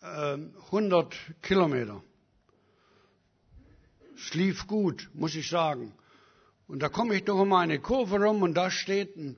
100 0.00 1.14
ähm, 1.14 1.34
Kilometer. 1.42 2.02
Es 4.16 4.34
lief 4.34 4.66
gut, 4.66 5.10
muss 5.14 5.34
ich 5.34 5.48
sagen. 5.48 5.92
Und 6.68 6.80
da 6.80 6.88
komme 6.88 7.16
ich 7.16 7.24
doch 7.24 7.38
um 7.38 7.52
eine 7.52 7.80
Kurve 7.80 8.16
rum 8.16 8.42
und 8.42 8.54
da 8.54 8.70
steht 8.70 9.16
ein 9.16 9.36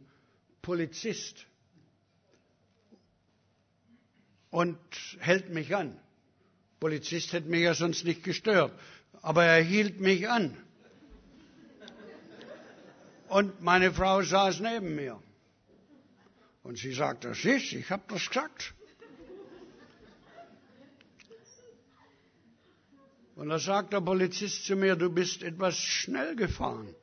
Polizist 0.63 1.47
und 4.51 4.79
hält 5.21 5.51
mich 5.51 5.75
an. 5.75 5.93
Der 5.93 6.81
Polizist 6.81 7.33
hätte 7.33 7.49
mich 7.49 7.63
ja 7.63 7.75
sonst 7.75 8.05
nicht 8.05 8.23
gestört, 8.23 8.73
aber 9.23 9.45
er 9.45 9.63
hielt 9.63 10.01
mich 10.01 10.29
an. 10.29 10.57
Und 13.29 13.61
meine 13.61 13.93
Frau 13.93 14.23
saß 14.23 14.61
neben 14.61 14.95
mir. 14.95 15.21
Und 16.63 16.79
sie 16.79 16.93
sagte, 16.93 17.35
siehst, 17.35 17.73
ich 17.73 17.91
habe 17.91 18.03
das 18.09 18.29
gesagt. 18.29 18.75
Und 23.37 23.51
da 23.51 23.59
sagt 23.59 23.93
der 23.93 24.01
Polizist 24.01 24.65
zu 24.65 24.75
mir, 24.75 24.97
du 24.97 25.11
bist 25.11 25.43
etwas 25.43 25.77
schnell 25.77 26.35
gefahren. 26.35 26.95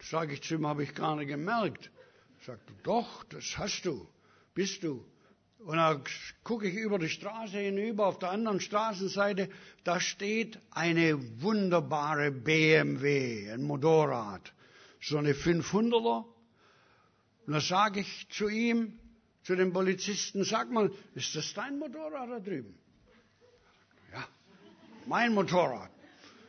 Sage 0.00 0.34
ich 0.34 0.42
zu 0.42 0.54
ihm, 0.54 0.66
habe 0.66 0.82
ich 0.82 0.94
gar 0.94 1.16
nicht 1.16 1.28
gemerkt. 1.28 1.90
Sagt 2.44 2.68
doch, 2.82 3.24
das 3.24 3.58
hast 3.58 3.84
du, 3.84 4.08
bist 4.54 4.82
du. 4.82 5.04
Und 5.58 5.76
dann 5.76 6.04
gucke 6.44 6.68
ich 6.68 6.74
über 6.74 6.98
die 6.98 7.08
Straße 7.08 7.58
hinüber, 7.58 8.06
auf 8.06 8.18
der 8.18 8.30
anderen 8.30 8.60
Straßenseite, 8.60 9.50
da 9.84 9.98
steht 10.00 10.58
eine 10.70 11.42
wunderbare 11.42 12.30
BMW, 12.30 13.50
ein 13.50 13.62
Motorrad, 13.62 14.52
so 15.00 15.18
eine 15.18 15.32
500er. 15.32 16.24
Und 17.46 17.52
da 17.52 17.60
sage 17.60 18.00
ich 18.00 18.28
zu 18.30 18.48
ihm, 18.48 18.98
zu 19.42 19.56
dem 19.56 19.72
Polizisten, 19.72 20.44
sag 20.44 20.70
mal, 20.70 20.92
ist 21.14 21.34
das 21.34 21.52
dein 21.54 21.78
Motorrad 21.78 22.30
da 22.30 22.38
drüben? 22.38 22.78
Ja, 24.12 24.28
mein 25.06 25.32
Motorrad. 25.32 25.90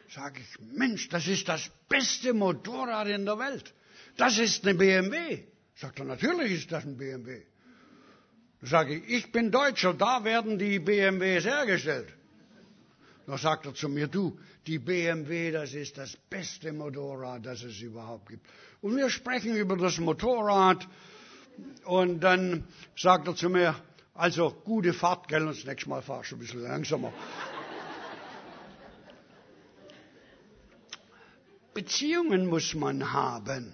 Sage 0.10 0.42
ich, 0.42 0.60
Mensch, 0.76 1.08
das 1.10 1.28
ist 1.28 1.48
das 1.48 1.70
beste 1.88 2.34
Motorrad 2.34 3.08
in 3.08 3.26
der 3.26 3.40
Welt. 3.40 3.74
Das 4.18 4.38
ist 4.38 4.68
eine 4.68 4.78
BMW. 4.78 5.44
Sagt 5.76 6.00
er, 6.00 6.06
natürlich 6.06 6.52
ist 6.52 6.72
das 6.72 6.84
ein 6.84 6.98
BMW. 6.98 7.44
Sage 8.62 8.96
ich, 8.96 9.10
ich 9.10 9.32
bin 9.32 9.52
Deutscher, 9.52 9.94
da 9.94 10.24
werden 10.24 10.58
die 10.60 10.80
BMWs 10.80 11.46
hergestellt. 11.46 12.14
Da 13.26 13.38
sagt 13.38 13.66
er 13.68 13.74
zu 13.76 13.88
mir, 13.90 14.08
du, 14.08 14.38
die 14.68 14.80
BMW, 14.80 15.52
das 15.52 15.74
ist 15.74 15.98
das 15.98 16.18
beste 16.30 16.74
Motorrad, 16.74 17.46
das 17.46 17.64
es 17.64 17.80
überhaupt 17.80 18.30
gibt. 18.30 18.46
Und 18.82 18.96
wir 18.98 19.10
sprechen 19.10 19.56
über 19.56 19.78
das 19.78 19.98
Motorrad 20.00 20.88
und 21.86 22.20
dann 22.22 22.68
sagt 22.98 23.28
er 23.28 23.36
zu 23.36 23.50
mir, 23.50 23.76
also 24.14 24.50
gute 24.66 24.94
Fahrt, 24.94 25.28
gell, 25.28 25.42
und 25.48 25.56
das 25.56 25.64
nächste 25.66 25.90
Mal 25.90 26.02
fahrst 26.02 26.32
du 26.32 26.36
ein 26.36 26.40
bisschen 26.40 26.62
langsamer. 26.64 27.14
Beziehungen 31.74 32.48
muss 32.48 32.74
man 32.74 33.14
haben. 33.14 33.74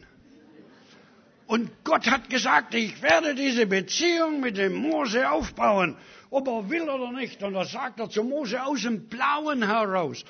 Und 1.47 1.71
Gott 1.83 2.09
hat 2.09 2.29
gesagt, 2.29 2.73
ich 2.73 3.01
werde 3.01 3.35
diese 3.35 3.67
Beziehung 3.67 4.39
mit 4.39 4.57
dem 4.57 4.73
Mose 4.75 5.29
aufbauen, 5.29 5.95
ob 6.31 6.47
er 6.47 6.69
will 6.69 6.89
oder 6.89 7.11
nicht. 7.11 7.43
Und 7.43 7.53
das 7.53 7.71
sagt 7.71 7.99
er 7.99 8.09
zu 8.09 8.23
Mose 8.23 8.63
aus 8.63 8.81
dem 8.81 9.07
Blauen 9.07 9.63
heraus. 9.63 10.25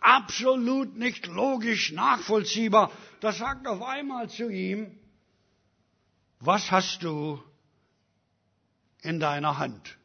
Absolut 0.00 0.96
nicht 0.96 1.26
logisch 1.26 1.92
nachvollziehbar. 1.92 2.92
Da 3.20 3.32
sagt 3.32 3.66
auf 3.66 3.82
einmal 3.82 4.28
zu 4.28 4.48
ihm, 4.48 4.98
was 6.40 6.70
hast 6.70 7.02
du 7.02 7.42
in 9.02 9.18
deiner 9.18 9.58
Hand? 9.58 9.96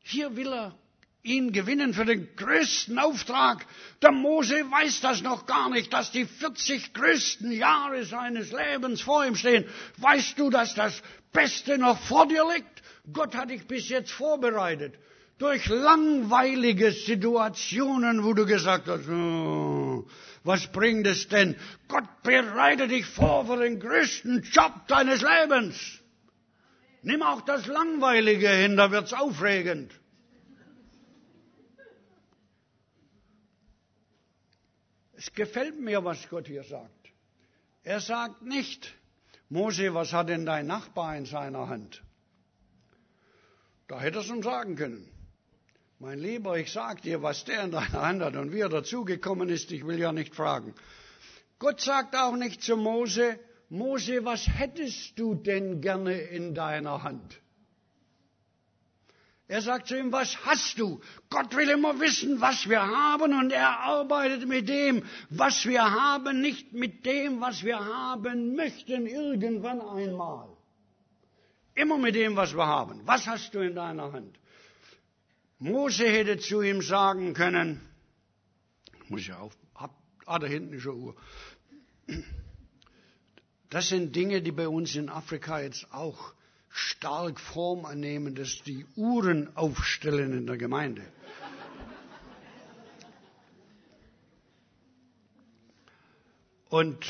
Hier 0.00 0.36
will 0.36 0.52
er 0.52 0.74
ihn 1.22 1.52
gewinnen 1.52 1.94
für 1.94 2.04
den 2.04 2.28
größten 2.36 2.98
Auftrag. 2.98 3.64
Der 4.02 4.12
Mose 4.12 4.54
weiß 4.70 5.00
das 5.00 5.22
noch 5.22 5.46
gar 5.46 5.70
nicht, 5.70 5.92
dass 5.92 6.10
die 6.10 6.24
40 6.24 6.92
größten 6.94 7.52
Jahre 7.52 8.04
seines 8.04 8.50
Lebens 8.50 9.00
vor 9.00 9.24
ihm 9.24 9.36
stehen. 9.36 9.64
Weißt 9.98 10.38
du, 10.38 10.50
dass 10.50 10.74
das 10.74 11.00
Beste 11.32 11.78
noch 11.78 12.00
vor 12.02 12.26
dir 12.26 12.44
liegt? 12.52 12.82
Gott 13.12 13.34
hat 13.36 13.50
dich 13.50 13.66
bis 13.66 13.88
jetzt 13.88 14.10
vorbereitet. 14.10 14.94
Durch 15.38 15.66
langweilige 15.66 16.92
Situationen, 16.92 18.24
wo 18.24 18.32
du 18.32 18.46
gesagt 18.46 18.88
hast, 18.88 19.08
oh, 19.08 20.06
was 20.44 20.70
bringt 20.70 21.06
es 21.06 21.28
denn? 21.28 21.56
Gott 21.88 22.04
bereitet 22.22 22.90
dich 22.90 23.06
vor 23.06 23.46
für 23.46 23.56
den 23.56 23.80
größten 23.80 24.42
Job 24.42 24.86
deines 24.88 25.22
Lebens. 25.22 26.00
Nimm 27.02 27.22
auch 27.22 27.40
das 27.42 27.66
Langweilige 27.66 28.48
hin, 28.48 28.76
da 28.76 28.90
wird's 28.92 29.12
aufregend. 29.12 29.92
Es 35.22 35.32
gefällt 35.34 35.78
mir, 35.78 36.04
was 36.04 36.28
Gott 36.28 36.48
hier 36.48 36.64
sagt. 36.64 37.12
Er 37.84 38.00
sagt 38.00 38.42
nicht, 38.42 38.92
Mose, 39.48 39.94
was 39.94 40.12
hat 40.12 40.28
denn 40.28 40.44
dein 40.44 40.66
Nachbar 40.66 41.16
in 41.16 41.26
seiner 41.26 41.68
Hand? 41.68 42.02
Da 43.86 44.00
hätte 44.00 44.18
er 44.18 44.22
es 44.22 44.30
ihm 44.30 44.42
sagen 44.42 44.74
können. 44.74 45.08
Mein 46.00 46.18
Lieber, 46.18 46.58
ich 46.58 46.72
sag 46.72 47.02
dir, 47.02 47.22
was 47.22 47.44
der 47.44 47.62
in 47.62 47.70
deiner 47.70 48.02
Hand 48.08 48.20
hat 48.20 48.34
und 48.34 48.52
wie 48.52 48.60
er 48.60 48.68
dazugekommen 48.68 49.48
ist, 49.48 49.70
ich 49.70 49.86
will 49.86 50.00
ja 50.00 50.10
nicht 50.10 50.34
fragen. 50.34 50.74
Gott 51.60 51.80
sagt 51.80 52.16
auch 52.16 52.34
nicht 52.34 52.60
zu 52.60 52.76
Mose, 52.76 53.38
Mose, 53.68 54.24
was 54.24 54.48
hättest 54.48 55.16
du 55.20 55.36
denn 55.36 55.80
gerne 55.80 56.14
in 56.20 56.52
deiner 56.52 57.04
Hand? 57.04 57.40
Er 59.48 59.60
sagt 59.60 59.88
zu 59.88 59.98
ihm, 59.98 60.12
was 60.12 60.44
hast 60.46 60.78
du? 60.78 61.00
Gott 61.28 61.54
will 61.54 61.68
immer 61.68 62.00
wissen, 62.00 62.40
was 62.40 62.68
wir 62.68 62.80
haben 62.80 63.34
und 63.38 63.50
er 63.50 63.80
arbeitet 63.80 64.48
mit 64.48 64.68
dem, 64.68 65.04
was 65.30 65.66
wir 65.66 65.82
haben, 65.82 66.40
nicht 66.40 66.72
mit 66.72 67.04
dem, 67.04 67.40
was 67.40 67.62
wir 67.64 67.78
haben 67.78 68.54
möchten 68.54 69.06
irgendwann 69.06 69.80
einmal. 69.80 70.48
Immer 71.74 71.98
mit 71.98 72.14
dem, 72.14 72.36
was 72.36 72.54
wir 72.54 72.66
haben. 72.66 73.02
Was 73.06 73.26
hast 73.26 73.54
du 73.54 73.60
in 73.60 73.74
deiner 73.74 74.12
Hand? 74.12 74.38
Mose 75.58 76.06
hätte 76.06 76.38
zu 76.38 76.62
ihm 76.62 76.82
sagen 76.82 77.34
können, 77.34 77.80
muss 79.08 79.20
ich 79.20 79.32
auf, 79.32 79.56
ah, 79.74 80.38
da 80.38 80.46
hinten 80.46 80.74
ist 80.74 80.86
eine 80.86 80.94
Uhr. 80.94 81.16
Das 83.70 83.88
sind 83.88 84.14
Dinge, 84.14 84.42
die 84.42 84.52
bei 84.52 84.68
uns 84.68 84.94
in 84.96 85.08
Afrika 85.08 85.60
jetzt 85.60 85.92
auch 85.92 86.34
stark 86.72 87.38
Form 87.38 87.84
annehmen, 87.84 88.34
dass 88.34 88.62
die 88.62 88.86
Uhren 88.96 89.54
aufstellen 89.56 90.32
in 90.32 90.46
der 90.46 90.56
Gemeinde. 90.56 91.02
Und 96.70 97.06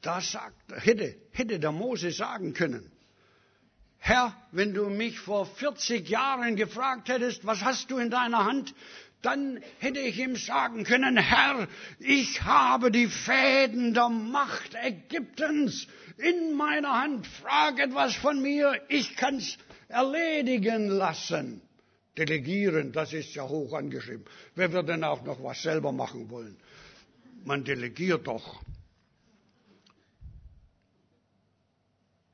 da 0.00 0.20
sagt, 0.20 0.54
hätte, 0.72 1.16
hätte 1.32 1.58
der 1.58 1.72
Mose 1.72 2.12
sagen 2.12 2.54
können, 2.54 2.92
Herr, 3.98 4.32
wenn 4.52 4.72
du 4.72 4.88
mich 4.88 5.18
vor 5.18 5.44
40 5.44 6.08
Jahren 6.08 6.54
gefragt 6.54 7.08
hättest, 7.08 7.44
was 7.44 7.62
hast 7.62 7.90
du 7.90 7.98
in 7.98 8.10
deiner 8.10 8.44
Hand, 8.44 8.74
dann 9.22 9.60
hätte 9.78 10.00
ich 10.00 10.18
ihm 10.18 10.36
sagen 10.36 10.84
können, 10.84 11.16
Herr, 11.16 11.66
ich 11.98 12.42
habe 12.42 12.90
die 12.90 13.08
Fäden 13.08 13.94
der 13.94 14.08
Macht 14.08 14.74
Ägyptens 14.74 15.86
in 16.18 16.56
meiner 16.56 17.00
Hand, 17.00 17.26
frag 17.26 17.78
etwas 17.80 18.14
von 18.14 18.40
mir, 18.40 18.80
ich 18.88 19.16
kann's 19.16 19.58
erledigen 19.88 20.88
lassen. 20.88 21.60
Delegieren, 22.16 22.92
das 22.92 23.12
ist 23.12 23.34
ja 23.34 23.48
hoch 23.48 23.72
angeschrieben. 23.74 24.24
Wer 24.56 24.72
wird 24.72 24.88
denn 24.88 25.04
auch 25.04 25.22
noch 25.22 25.42
was 25.42 25.62
selber 25.62 25.92
machen 25.92 26.30
wollen? 26.30 26.56
Man 27.44 27.64
delegiert 27.64 28.26
doch. 28.26 28.60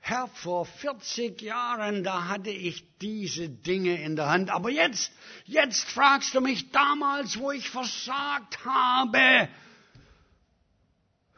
Herr, 0.06 0.28
vor 0.28 0.66
40 0.66 1.40
Jahren, 1.40 2.04
da 2.04 2.28
hatte 2.28 2.50
ich 2.50 2.84
diese 3.00 3.48
Dinge 3.48 4.02
in 4.02 4.16
der 4.16 4.28
Hand. 4.28 4.50
Aber 4.50 4.68
jetzt, 4.68 5.10
jetzt 5.46 5.90
fragst 5.90 6.34
du 6.34 6.42
mich 6.42 6.70
damals, 6.72 7.38
wo 7.38 7.52
ich 7.52 7.70
versagt 7.70 8.62
habe. 8.66 9.48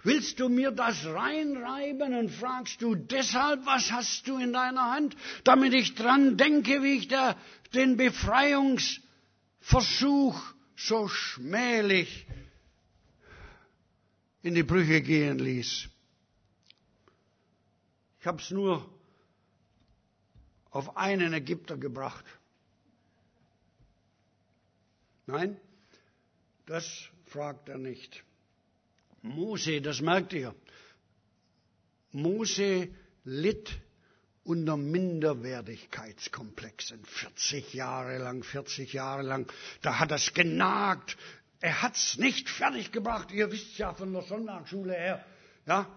Willst 0.03 0.41
du 0.41 0.49
mir 0.49 0.73
das 0.73 1.07
reinreiben 1.07 2.13
und 2.19 2.31
fragst 2.31 2.83
du 2.83 2.97
deshalb, 2.97 3.65
was 3.67 3.93
hast 3.93 4.27
du 4.27 4.37
in 4.39 4.53
deiner 4.53 4.91
Hand, 4.91 5.17
damit 5.45 5.73
ich 5.73 5.95
dran 5.95 6.37
denke, 6.37 6.83
wie 6.83 6.99
ich 6.99 7.07
der, 7.07 7.37
den 7.73 7.97
Befreiungsversuch 7.97 10.43
so 10.75 11.07
schmählich 11.07 12.27
in 14.43 14.57
die 14.57 14.65
Brüche 14.65 15.03
gehen 15.03 15.39
ließ. 15.39 15.89
Ich 18.27 18.29
habe 18.29 18.43
es 18.43 18.51
nur 18.51 18.85
auf 20.73 20.97
einen 20.97 21.33
Ägypter 21.33 21.77
gebracht. 21.77 22.25
Nein, 25.27 25.61
das 26.67 27.09
fragt 27.27 27.69
er 27.69 27.79
nicht. 27.79 28.25
Mose, 29.23 29.81
das 29.81 30.01
merkt 30.01 30.33
ihr. 30.33 30.57
Mose 32.11 32.89
litt 33.23 33.71
unter 34.43 34.77
Minderwertigkeitskomplexen. 34.77 37.05
40 37.05 37.75
Jahre 37.75 38.19
lang, 38.19 38.43
40 38.43 38.93
Jahre 38.93 39.23
lang. 39.23 39.49
Da 39.83 40.01
hat 40.01 40.11
es 40.11 40.35
genagt. 40.35 41.17
Er 41.61 41.81
hat 41.81 41.95
es 41.95 42.19
nicht 42.19 42.49
fertiggebracht. 42.49 43.31
Ihr 43.31 43.53
wisst 43.53 43.79
ja 43.79 43.95
von 43.95 44.12
der 44.12 44.23
Sonntagsschule 44.23 44.95
her. 44.95 45.25
Ja, 45.65 45.89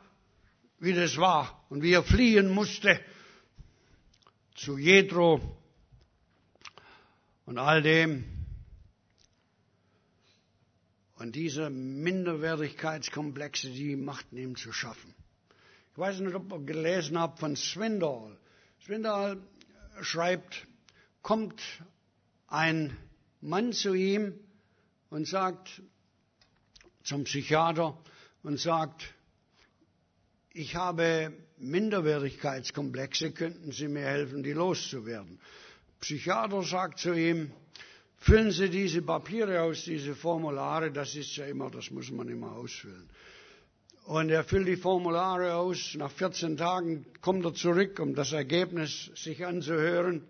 wie 0.79 0.93
das 0.93 1.17
war 1.17 1.65
und 1.69 1.83
wie 1.83 1.93
er 1.93 2.03
fliehen 2.03 2.49
musste 2.49 2.99
zu 4.55 4.77
Jethro 4.77 5.41
und 7.45 7.57
all 7.57 7.81
dem. 7.81 8.23
Und 11.15 11.35
diese 11.35 11.69
Minderwertigkeitskomplexe, 11.69 13.71
die 13.71 13.97
machten 13.97 14.37
ihm 14.37 14.55
zu 14.55 14.71
schaffen. 14.71 15.13
Ich 15.91 15.97
weiß 15.97 16.21
nicht, 16.21 16.35
ob 16.35 16.49
ihr 16.53 16.59
gelesen 16.59 17.19
habt 17.19 17.39
von 17.39 17.57
Swindoll. 17.57 18.37
Swindoll 18.85 19.41
schreibt, 20.01 20.65
kommt 21.21 21.61
ein 22.47 22.95
Mann 23.41 23.73
zu 23.73 23.93
ihm 23.93 24.33
und 25.09 25.27
sagt 25.27 25.81
zum 27.03 27.25
Psychiater 27.25 28.01
und 28.43 28.59
sagt, 28.59 29.13
ich 30.53 30.75
habe 30.75 31.33
Minderwertigkeitskomplexe, 31.57 33.31
könnten 33.31 33.71
Sie 33.71 33.87
mir 33.87 34.05
helfen, 34.05 34.43
die 34.43 34.53
loszuwerden? 34.53 35.39
Psychiater 36.01 36.63
sagt 36.63 36.99
zu 36.99 37.13
ihm, 37.13 37.51
füllen 38.17 38.51
Sie 38.51 38.69
diese 38.69 39.01
Papiere 39.01 39.61
aus, 39.61 39.83
diese 39.83 40.15
Formulare, 40.15 40.91
das 40.91 41.15
ist 41.15 41.35
ja 41.35 41.45
immer, 41.45 41.69
das 41.69 41.91
muss 41.91 42.09
man 42.11 42.27
immer 42.29 42.53
ausfüllen. 42.53 43.09
Und 44.05 44.29
er 44.29 44.43
füllt 44.43 44.67
die 44.67 44.75
Formulare 44.75 45.53
aus. 45.53 45.93
Nach 45.95 46.09
14 46.11 46.57
Tagen 46.57 47.05
kommt 47.21 47.45
er 47.45 47.53
zurück, 47.53 47.99
um 47.99 48.15
das 48.15 48.31
Ergebnis 48.31 49.11
sich 49.13 49.45
anzuhören. 49.45 50.23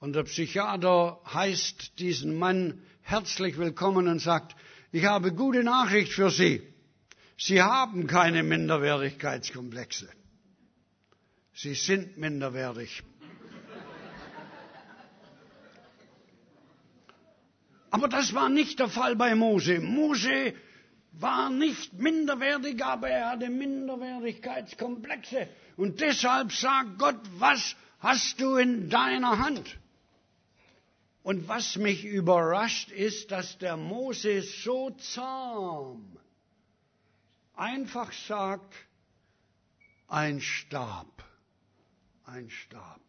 Und 0.00 0.16
der 0.16 0.24
Psychiater 0.24 1.20
heißt 1.32 1.98
diesen 2.00 2.36
Mann 2.36 2.82
herzlich 3.02 3.58
willkommen 3.58 4.08
und 4.08 4.18
sagt, 4.18 4.56
ich 4.90 5.04
habe 5.04 5.32
gute 5.32 5.62
Nachricht 5.62 6.12
für 6.12 6.30
Sie. 6.30 6.62
Sie 7.40 7.62
haben 7.62 8.08
keine 8.08 8.42
Minderwertigkeitskomplexe. 8.42 10.08
Sie 11.54 11.74
sind 11.74 12.18
minderwertig. 12.18 13.04
Aber 17.90 18.08
das 18.08 18.34
war 18.34 18.48
nicht 18.48 18.80
der 18.80 18.88
Fall 18.88 19.14
bei 19.14 19.36
Mose. 19.36 19.78
Mose 19.80 20.52
war 21.12 21.48
nicht 21.50 21.92
minderwertig, 21.94 22.84
aber 22.84 23.08
er 23.08 23.30
hatte 23.30 23.48
Minderwertigkeitskomplexe. 23.50 25.48
Und 25.76 26.00
deshalb 26.00 26.50
sagt 26.52 26.98
Gott, 26.98 27.20
was 27.38 27.76
hast 28.00 28.40
du 28.40 28.56
in 28.56 28.90
deiner 28.90 29.38
Hand? 29.38 29.78
Und 31.22 31.46
was 31.46 31.76
mich 31.76 32.04
überrascht 32.04 32.90
ist, 32.90 33.30
dass 33.30 33.58
der 33.58 33.76
Mose 33.76 34.42
so 34.42 34.90
zahm 34.90 36.18
einfach 37.58 38.12
sagt, 38.12 38.74
ein 40.06 40.40
Stab, 40.40 41.24
ein 42.24 42.48
Stab. 42.50 43.00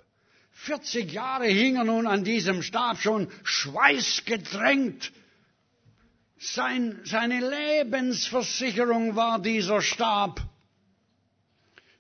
40 0.51 1.12
Jahre 1.12 1.47
hing 1.47 1.77
er 1.77 1.85
nun 1.85 2.05
an 2.05 2.23
diesem 2.23 2.62
Stab, 2.62 2.97
schon 2.97 3.31
schweißgedrängt 3.43 5.13
sein, 6.39 6.99
seine 7.03 7.39
Lebensversicherung 7.39 9.15
war 9.15 9.39
dieser 9.39 9.81
Stab. 9.81 10.41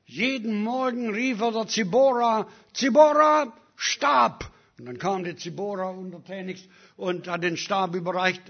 Jeden 0.05 0.63
Morgen 0.63 1.13
rief 1.13 1.41
er 1.41 1.51
der 1.51 1.67
Zibora, 1.67 2.47
Zibora, 2.73 3.53
Stab. 3.75 4.51
Und 4.77 4.85
dann 4.85 4.97
kam 4.97 5.23
die 5.23 5.35
Zibora 5.35 5.89
untertänigst 5.89 6.67
und 6.95 7.27
hat 7.27 7.43
den 7.43 7.57
Stab 7.57 7.95
überreicht. 7.95 8.41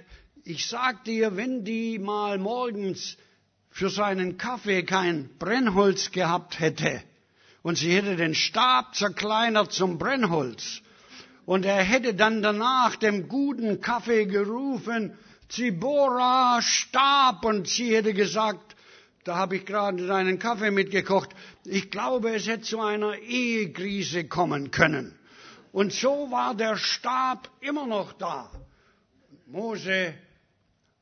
Ich 0.43 0.67
sag 0.67 1.03
dir, 1.03 1.35
wenn 1.35 1.65
die 1.65 1.99
mal 1.99 2.38
morgens 2.38 3.17
für 3.80 3.89
seinen 3.89 4.38
Kaffee 4.38 4.84
kein 4.84 5.30
Brennholz 5.39 6.12
gehabt 6.12 6.60
hätte 6.60 7.02
und 7.62 7.78
sie 7.78 7.96
hätte 7.96 8.18
den 8.18 8.36
Stab 8.36 8.94
zerkleinert 8.94 9.72
zum 9.72 9.98
Brennholz 9.98 10.82
und 11.46 11.63
er 11.65 11.82
hätte 11.82 12.13
dann 12.13 12.42
danach 12.42 12.98
dem 12.98 13.30
guten 13.30 13.80
Kaffee 13.80 14.26
gerufen, 14.26 15.18
Zibora 15.48 16.62
starb 16.62 17.46
und 17.46 17.70
sie 17.70 17.96
hätte 17.96 18.13
gesagt, 18.13 18.76
da 19.24 19.38
habe 19.38 19.56
ich 19.56 19.65
gerade 19.65 20.13
einen 20.13 20.39
Kaffee 20.39 20.72
mitgekocht, 20.72 21.30
ich 21.63 21.89
glaube, 21.89 22.36
es 22.36 22.48
hätte 22.48 22.63
zu 22.63 22.82
einer 22.82 23.18
Ehekrise 23.20 24.26
kommen 24.26 24.72
können. 24.72 25.18
Und 25.72 25.94
so 25.94 26.28
war 26.32 26.54
der 26.54 26.76
Stab 26.76 27.50
immer 27.62 27.88
noch 27.88 28.12
da. 28.12 28.52
Mose 29.48 30.15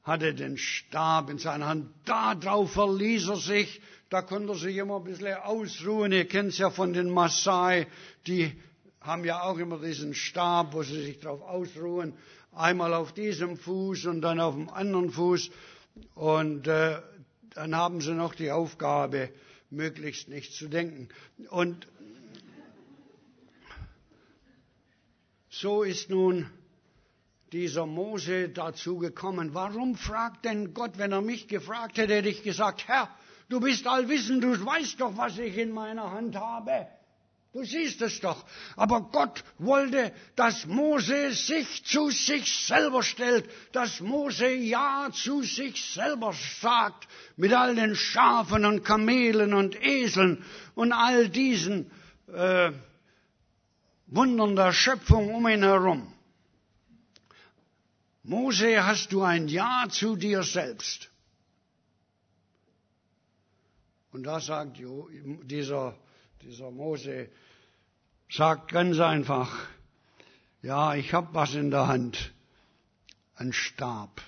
hatte 0.08 0.34
den 0.34 0.58
Stab 0.58 1.30
in 1.30 1.38
seiner 1.38 1.68
Hand. 1.68 1.90
Darauf 2.06 2.72
verließ 2.72 3.28
er 3.28 3.36
sich. 3.36 3.82
Da 4.10 4.22
konnte 4.22 4.54
er 4.54 4.56
sich 4.56 4.78
immer 4.78 4.98
ein 4.98 5.04
bisschen 5.04 5.36
ausruhen. 5.36 6.12
Ihr 6.14 6.26
kennt 6.28 6.50
es 6.50 6.58
ja 6.58 6.70
von 6.70 6.94
den 6.94 7.10
Maasai. 7.10 7.88
Die 8.26 8.54
haben 9.02 9.26
ja 9.26 9.42
auch 9.44 9.58
immer 9.58 9.78
diesen 9.80 10.14
Stab, 10.14 10.74
wo 10.74 10.82
sie 10.84 11.04
sich 11.04 11.20
darauf 11.20 11.42
ausruhen 11.42 12.14
einmal 12.58 12.94
auf 12.94 13.14
diesem 13.14 13.58
Fuß 13.58 14.06
und 14.06 14.22
dann 14.22 14.40
auf 14.40 14.56
dem 14.56 14.70
anderen 14.70 15.12
Fuß. 15.12 15.52
Und 16.16 16.68
äh, 16.68 17.00
dann 17.54 17.76
haben 17.76 18.02
sie 18.02 18.14
noch 18.14 18.36
die 18.36 18.52
Aufgabe, 18.52 19.30
möglichst 19.70 20.30
nicht 20.30 20.54
zu 20.54 20.68
denken. 20.68 21.10
Und 21.50 21.88
so 25.50 25.84
ist 25.84 26.10
nun 26.10 26.50
dieser 27.52 27.86
Mose 27.86 28.50
dazu 28.50 28.98
gekommen. 28.98 29.54
Warum 29.54 29.96
fragt 29.96 30.46
denn 30.46 30.74
Gott, 30.74 30.98
wenn 30.98 31.12
er 31.12 31.22
mich 31.22 31.48
gefragt 31.48 31.98
hätte, 31.98 32.16
hätte 32.16 32.30
ich 32.30 32.44
gesagt, 32.44 32.88
Herr, 32.88 33.10
du 33.50 33.60
bist 33.60 33.88
allwissend, 33.88 34.44
du 34.44 34.66
weißt 34.66 35.00
doch, 35.00 35.16
was 35.18 35.38
ich 35.38 35.58
in 35.58 35.72
meiner 35.72 36.12
Hand 36.12 36.36
habe. 36.36 36.88
Du 37.54 37.64
siehst 37.64 38.02
es 38.02 38.20
doch. 38.20 38.46
Aber 38.76 39.02
Gott 39.12 39.44
wollte, 39.58 40.12
dass 40.36 40.68
Mose 40.68 41.32
sich 41.32 41.84
zu 41.86 42.10
sich 42.12 42.68
selber 42.68 43.02
stellt, 43.02 43.50
dass 43.72 44.02
Mose 44.02 44.50
Ja 44.50 45.10
zu 45.12 45.42
sich 45.42 45.82
selber 45.94 46.34
sagt, 46.62 47.08
mit 47.36 47.54
all 47.54 47.74
den 47.76 47.96
Schafen 47.96 48.66
und 48.66 48.84
Kamelen 48.84 49.54
und 49.54 49.82
Eseln 49.82 50.44
und 50.76 50.92
all 50.92 51.30
diesen 51.30 51.90
äh, 52.32 52.72
Wundern 54.08 54.56
der 54.56 54.74
Schöpfung 54.74 55.34
um 55.34 55.48
ihn 55.48 55.64
herum. 55.64 56.14
Mose, 58.28 58.86
hast 58.86 59.14
du 59.14 59.24
ein 59.24 59.48
Ja 59.48 59.86
zu 59.90 60.18
dir 60.18 60.44
selbst? 60.44 61.10
Und 64.12 64.24
da 64.24 64.42
sagt 64.42 64.78
dieser, 65.44 65.98
dieser 66.42 66.70
Mose, 66.70 67.30
sagt 68.30 68.74
ganz 68.74 69.00
einfach, 69.00 69.58
ja, 70.62 70.96
ich 70.96 71.14
habe 71.14 71.30
was 71.32 71.54
in 71.54 71.72
der 71.72 71.88
Hand, 71.88 72.34
ein 73.36 73.54
Stab. 73.54 74.22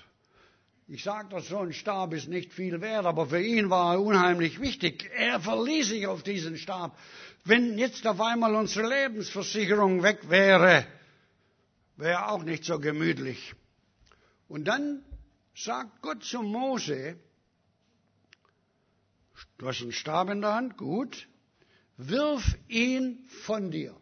Ich 0.88 1.04
sage 1.04 1.28
das 1.28 1.48
so, 1.48 1.58
ein 1.58 1.74
Stab 1.74 2.14
ist 2.14 2.26
nicht 2.26 2.54
viel 2.54 2.80
wert, 2.80 3.04
aber 3.04 3.26
für 3.26 3.42
ihn 3.42 3.68
war 3.68 3.96
er 3.96 4.00
unheimlich 4.00 4.62
wichtig. 4.62 5.10
Er 5.14 5.40
verließ 5.40 5.88
sich 5.88 6.06
auf 6.06 6.22
diesen 6.22 6.56
Stab. 6.56 6.98
Wenn 7.44 7.76
jetzt 7.76 8.06
auf 8.06 8.18
einmal 8.22 8.54
unsere 8.54 8.88
Lebensversicherung 8.88 10.02
weg 10.02 10.30
wäre, 10.30 10.86
wäre 11.98 12.28
auch 12.28 12.44
nicht 12.44 12.64
so 12.64 12.78
gemütlich. 12.78 13.54
Und 14.50 14.64
dann 14.64 15.04
sagt 15.54 16.02
Gott 16.02 16.24
zu 16.24 16.42
Mose, 16.42 17.16
du 19.58 19.68
hast 19.68 19.80
einen 19.80 19.92
Stab 19.92 20.28
in 20.28 20.40
der 20.40 20.54
Hand, 20.54 20.76
gut, 20.76 21.28
wirf 21.96 22.42
ihn 22.66 23.24
von 23.44 23.70
dir. 23.70 23.94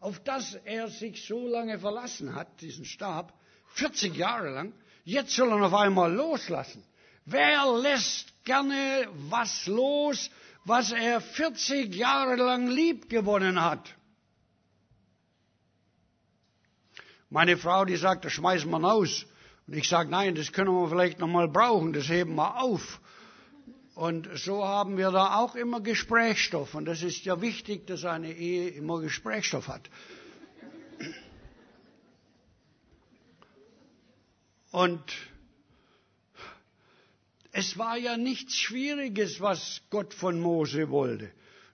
Auf 0.00 0.18
das 0.24 0.54
er 0.64 0.88
sich 0.88 1.24
so 1.24 1.46
lange 1.46 1.78
verlassen 1.78 2.34
hat, 2.34 2.60
diesen 2.60 2.84
Stab, 2.84 3.32
40 3.74 4.16
Jahre 4.16 4.50
lang, 4.50 4.72
jetzt 5.04 5.36
soll 5.36 5.50
er 5.50 5.64
auf 5.64 5.74
einmal 5.74 6.12
loslassen. 6.12 6.82
Wer 7.24 7.72
lässt 7.80 8.44
gerne 8.44 9.06
was 9.28 9.66
los, 9.66 10.32
was 10.64 10.90
er 10.90 11.20
40 11.20 11.94
Jahre 11.94 12.34
lang 12.34 12.66
liebgewonnen 12.66 13.62
hat? 13.62 13.94
Meine 17.28 17.56
Frau, 17.56 17.84
die 17.84 17.94
sagt, 17.94 18.24
das 18.24 18.32
schmeißen 18.32 18.68
wir 18.68 18.82
aus. 18.82 19.26
Und 19.70 19.76
ich 19.76 19.88
sage, 19.88 20.10
nein, 20.10 20.34
das 20.34 20.50
können 20.50 20.72
wir 20.72 20.88
vielleicht 20.88 21.20
noch 21.20 21.28
mal 21.28 21.46
brauchen, 21.46 21.92
das 21.92 22.08
heben 22.08 22.34
wir 22.34 22.60
auf. 22.60 23.00
Und 23.94 24.28
so 24.34 24.64
haben 24.64 24.96
wir 24.96 25.12
da 25.12 25.36
auch 25.36 25.54
immer 25.54 25.80
Gesprächsstoff. 25.80 26.74
Und 26.74 26.86
das 26.86 27.04
ist 27.04 27.24
ja 27.24 27.40
wichtig, 27.40 27.86
dass 27.86 28.04
eine 28.04 28.32
Ehe 28.32 28.70
immer 28.70 29.00
Gesprächsstoff 29.00 29.68
hat. 29.68 29.88
Und 34.72 35.04
es 37.52 37.78
war 37.78 37.96
ja 37.96 38.16
nichts 38.16 38.56
Schwieriges, 38.56 39.40
was 39.40 39.82
Gott 39.88 40.14
von 40.14 40.40
Mose 40.40 40.90
wollte. 40.90 41.30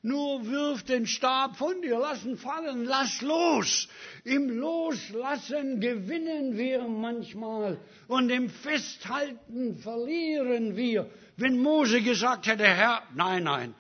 Nur 0.07 0.47
wirf 0.47 0.85
den 0.85 1.05
Stab 1.09 1.57
von 1.57 1.83
dir, 1.83 1.99
lass 1.99 2.25
ihn 2.25 2.37
fallen, 2.37 2.85
lass 2.85 3.23
los. 3.23 3.88
Im 4.23 4.49
Loslassen 4.49 5.81
gewinnen 5.81 6.57
wir 6.57 6.85
manchmal 6.87 7.81
und 8.07 8.31
im 8.31 8.49
Festhalten 8.49 9.77
verlieren 9.79 10.77
wir. 10.77 11.11
Wenn 11.37 11.59
Mose 11.61 12.03
gesagt 12.03 12.47
hätte, 12.47 12.69
Herr, 12.69 13.03
nein, 13.16 13.42
nein, 13.42 13.75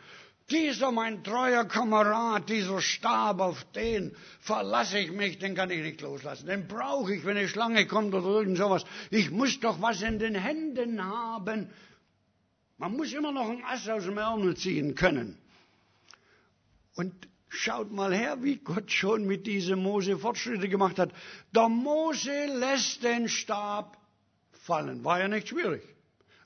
dieser 0.50 0.90
mein 0.90 1.22
treuer 1.22 1.64
Kamerad, 1.64 2.48
dieser 2.48 2.80
Stab, 2.80 3.38
auf 3.38 3.64
den 3.76 4.12
verlasse 4.40 4.98
ich 4.98 5.12
mich, 5.12 5.38
den 5.38 5.54
kann 5.54 5.70
ich 5.70 5.80
nicht 5.80 6.00
loslassen. 6.00 6.48
Den 6.48 6.66
brauche 6.66 7.14
ich, 7.14 7.24
wenn 7.24 7.36
eine 7.36 7.46
Schlange 7.46 7.86
kommt 7.86 8.12
oder 8.14 8.40
irgend 8.40 8.58
sowas. 8.58 8.84
Ich 9.12 9.30
muss 9.30 9.60
doch 9.60 9.80
was 9.80 10.02
in 10.02 10.18
den 10.18 10.34
Händen 10.34 11.04
haben. 11.04 11.70
Man 12.78 12.96
muss 12.96 13.12
immer 13.12 13.30
noch 13.30 13.48
ein 13.48 13.62
Ass 13.64 13.88
aus 13.88 14.06
dem 14.06 14.18
Ärmel 14.18 14.56
ziehen 14.56 14.96
können. 14.96 15.38
Und 16.96 17.28
Schaut 17.48 17.90
mal 17.90 18.12
her, 18.14 18.42
wie 18.42 18.56
Gott 18.56 18.90
schon 18.90 19.24
mit 19.26 19.46
diesem 19.46 19.82
Mose 19.82 20.18
Fortschritte 20.18 20.68
gemacht 20.68 20.98
hat. 20.98 21.10
Der 21.54 21.68
Mose 21.68 22.46
lässt 22.46 23.02
den 23.02 23.28
Stab 23.28 23.96
fallen. 24.52 25.04
War 25.04 25.20
ja 25.20 25.28
nicht 25.28 25.48
schwierig. 25.48 25.82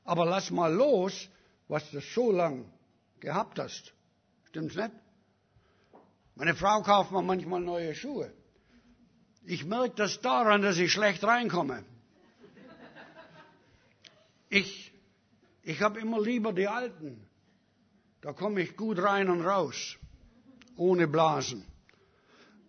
Aber 0.05 0.25
lass 0.27 0.51
mal 0.51 0.73
los, 0.73 1.29
was 1.69 1.91
du 1.91 2.01
so 2.01 2.31
lang 2.31 2.71
gehabt 3.19 3.59
hast. 3.59 3.93
Stimmt's 4.49 4.77
nicht? 4.77 4.93
Meine 6.37 6.55
Frau 6.55 6.83
kauft 6.83 7.11
mir 7.11 7.23
manchmal 7.23 7.61
neue 7.61 7.95
Schuhe. 7.95 8.33
Ich 9.45 9.65
merke 9.65 9.97
das 9.97 10.21
daran, 10.21 10.63
dass 10.63 10.79
ich 10.79 10.93
schlecht 10.93 11.25
reinkomme. 11.25 11.85
Ich, 14.49 14.93
ich 15.63 15.81
habe 15.81 15.99
immer 15.99 16.21
lieber 16.21 16.53
die 16.53 16.69
alten. 16.69 17.27
Da 18.21 18.33
komme 18.33 18.61
ich 18.61 18.77
gut 18.77 18.99
rein 19.03 19.31
und 19.31 19.43
raus, 19.43 19.97
ohne 20.81 21.07
Blasen. 21.07 21.65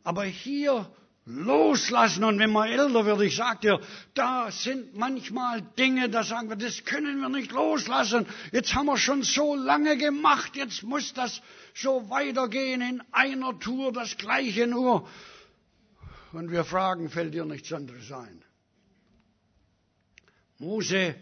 Aber 0.03 0.23
hier 0.25 0.91
loslassen 1.25 2.23
und 2.23 2.39
wenn 2.39 2.51
man 2.51 2.67
älter 2.67 3.05
wird, 3.05 3.21
ich 3.21 3.35
sage 3.35 3.59
dir, 3.61 3.79
da 4.15 4.51
sind 4.51 4.97
manchmal 4.97 5.61
Dinge, 5.61 6.09
da 6.09 6.23
sagen 6.23 6.49
wir, 6.49 6.55
das 6.55 6.83
können 6.83 7.21
wir 7.21 7.29
nicht 7.29 7.51
loslassen. 7.51 8.25
Jetzt 8.51 8.73
haben 8.75 8.87
wir 8.87 8.97
schon 8.97 9.23
so 9.23 9.55
lange 9.55 9.97
gemacht, 9.97 10.55
jetzt 10.55 10.83
muss 10.83 11.13
das 11.13 11.41
so 11.73 12.09
weitergehen 12.09 12.81
in 12.81 13.03
einer 13.11 13.57
Tour, 13.59 13.93
das 13.93 14.17
gleiche 14.17 14.67
nur. 14.67 15.07
Und 16.33 16.51
wir 16.51 16.65
fragen, 16.65 17.09
fällt 17.09 17.33
dir 17.33 17.45
nichts 17.45 17.71
anderes 17.71 18.11
ein? 18.11 18.43
Mose, 20.57 21.15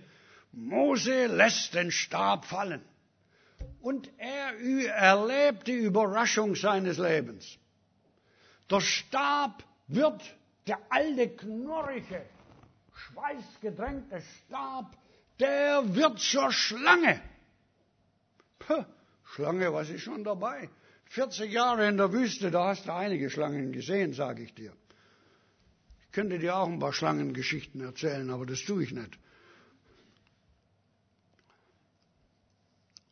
Mose 0.52 1.28
lässt 1.28 1.74
den 1.74 1.92
Stab 1.92 2.46
fallen. 2.46 2.82
Und 3.82 4.10
er 4.18 4.60
erlebt 4.96 5.68
die 5.68 5.78
Überraschung 5.78 6.56
seines 6.56 6.98
Lebens. 6.98 7.58
Der 8.70 8.82
Stab 8.82 9.64
wird, 9.88 10.22
der 10.68 10.80
alte, 10.90 11.30
knorrige, 11.30 12.26
schweißgedrängte 12.94 14.22
Stab, 14.22 14.98
der 15.40 15.96
wird 15.96 16.20
zur 16.20 16.52
Schlange. 16.52 17.22
Puh, 18.60 18.86
Schlange, 19.24 19.74
was 19.74 19.90
ist 19.90 20.02
schon 20.02 20.24
dabei? 20.24 20.70
40 21.06 21.52
Jahre 21.52 21.88
in 21.88 21.98
der 21.98 22.12
Wüste, 22.14 22.52
da 22.52 22.68
hast 22.68 22.88
du 22.88 22.94
einige 22.94 23.30
Schlangen 23.30 23.72
gesehen, 23.72 24.14
sage 24.14 24.44
ich 24.44 24.54
dir. 24.54 24.74
Ich 26.02 26.12
könnte 26.12 26.38
dir 26.38 26.56
auch 26.56 26.68
ein 26.68 26.80
paar 26.80 26.94
Schlangengeschichten 26.94 27.82
erzählen, 27.82 28.30
aber 28.30 28.46
das 28.46 28.62
tue 28.62 28.84
ich 28.84 28.92
nicht. 28.92 29.18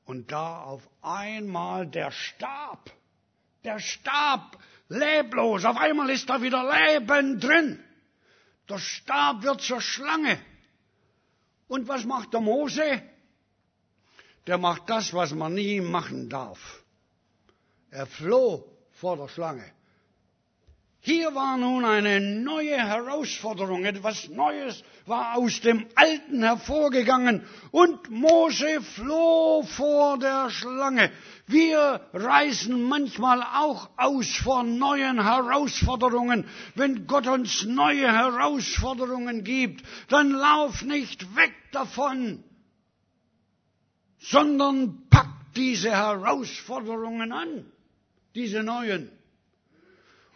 Und 0.08 0.32
da 0.32 0.62
auf 0.63 0.89
einmal 1.02 1.86
der 1.86 2.12
Stab, 2.12 2.89
der 3.65 3.78
Stab, 3.80 4.58
leblos, 4.88 5.65
auf 5.65 5.76
einmal 5.76 6.10
ist 6.10 6.30
da 6.30 6.41
wieder 6.41 6.63
Leben 6.63 7.41
drin. 7.41 7.84
Der 8.70 8.80
Stab 8.80 9.43
wird 9.43 9.62
zur 9.62 9.82
Schlange. 9.82 10.39
Und 11.67 11.89
was 11.89 12.06
macht 12.06 12.34
der 12.34 12.39
Mose? 12.39 13.04
Der 14.48 14.58
macht 14.58 14.89
das, 14.89 15.13
was 15.13 15.34
man 15.34 15.54
nie 15.54 15.82
machen 15.82 16.30
darf. 16.30 16.84
Er 17.91 18.08
floh 18.08 18.65
vor 18.91 19.17
der 19.17 19.28
Schlange. 19.28 19.70
Hier 21.02 21.36
war 21.36 21.58
nun 21.58 21.84
eine 21.84 22.22
neue 22.22 22.78
Herausforderung, 22.78 23.84
etwas 23.84 24.30
Neues 24.30 24.86
war 25.08 25.38
aus 25.38 25.62
dem 25.62 25.86
Alten 25.96 26.43
hervorgegangen 26.43 27.43
und 27.72 28.10
Mose 28.10 28.82
floh 28.82 29.63
vor 29.63 30.20
der 30.20 30.50
Schlange. 30.50 31.12
Wir 31.46 32.02
reisen 32.12 32.84
manchmal 32.84 33.41
auch 33.41 33.89
aus 33.96 34.36
vor 34.36 34.63
neuen 34.63 35.24
Herausforderungen. 35.24 36.46
Wenn 36.76 37.08
Gott 37.08 37.28
uns 37.28 37.63
neue 37.63 38.12
Herausforderungen 38.12 39.43
gibt, 39.43 39.86
dann 40.10 40.32
lauf 40.32 40.82
nicht 40.84 41.36
weg 41.36 41.54
davon, 41.72 42.43
sondern 44.20 45.08
pack 45.10 45.30
diese 45.56 45.91
Herausforderungen 45.91 47.32
an, 47.32 47.65
diese 48.36 48.62
neuen. 48.62 49.10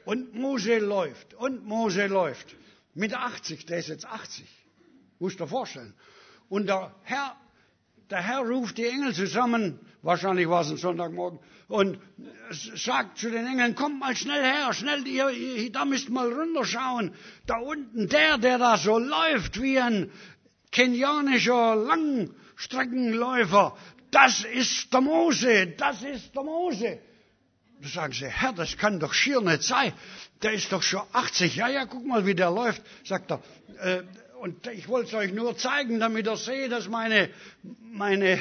Und 0.05 0.33
Mose 0.33 0.79
läuft, 0.79 1.33
und 1.35 1.65
Mose 1.65 2.07
läuft. 2.07 2.55
Mit 2.93 3.13
80, 3.13 3.65
der 3.67 3.77
ist 3.79 3.89
jetzt 3.89 4.05
80. 4.05 4.60
Musst 5.21 5.39
du 5.39 5.43
dir 5.43 5.49
vorstellen. 5.49 5.93
Und 6.49 6.67
der 6.67 6.95
Herr, 7.03 7.35
der 8.09 8.23
Herr 8.23 8.39
ruft 8.39 8.79
die 8.79 8.87
Engel 8.87 9.13
zusammen, 9.13 9.79
wahrscheinlich 10.01 10.49
war 10.49 10.61
es 10.61 10.71
ein 10.71 10.77
Sonntagmorgen, 10.77 11.37
und 11.67 11.99
sagt 12.49 13.19
zu 13.19 13.29
den 13.29 13.45
Engeln, 13.45 13.75
kommt 13.75 13.99
mal 13.99 14.15
schnell 14.15 14.43
her, 14.43 14.73
schnell, 14.73 15.07
ihr, 15.07 15.29
ihr, 15.29 15.71
da 15.71 15.85
müsst 15.85 16.09
mal 16.09 16.33
runterschauen. 16.33 17.13
Da 17.45 17.59
unten, 17.59 18.09
der, 18.09 18.39
der 18.39 18.57
da 18.57 18.77
so 18.77 18.97
läuft 18.97 19.61
wie 19.61 19.79
ein 19.79 20.11
kenianischer 20.71 21.75
Langstreckenläufer, 21.75 23.77
das 24.09 24.43
ist 24.43 24.91
der 24.91 25.01
Mose, 25.01 25.67
das 25.77 26.01
ist 26.01 26.35
der 26.35 26.43
Mose. 26.43 26.99
Da 27.79 27.87
sagen 27.87 28.13
sie, 28.13 28.27
Herr, 28.27 28.53
das 28.53 28.75
kann 28.75 28.99
doch 28.99 29.13
schier 29.13 29.41
nicht 29.41 29.61
sein. 29.61 29.93
Der 30.41 30.53
ist 30.53 30.71
doch 30.71 30.81
schon 30.81 31.03
80. 31.13 31.57
Ja, 31.57 31.67
ja, 31.67 31.85
guck 31.85 32.07
mal, 32.07 32.25
wie 32.25 32.33
der 32.33 32.49
läuft, 32.49 32.81
sagt 33.03 33.31
er. 33.31 33.43
Äh, 33.79 34.01
und 34.41 34.65
ich 34.65 34.87
wollte 34.87 35.09
es 35.09 35.13
euch 35.13 35.33
nur 35.33 35.55
zeigen, 35.55 35.99
damit 35.99 36.25
ihr 36.25 36.35
seht, 36.35 36.71
dass 36.71 36.89
meine, 36.89 37.29
meine 37.91 38.39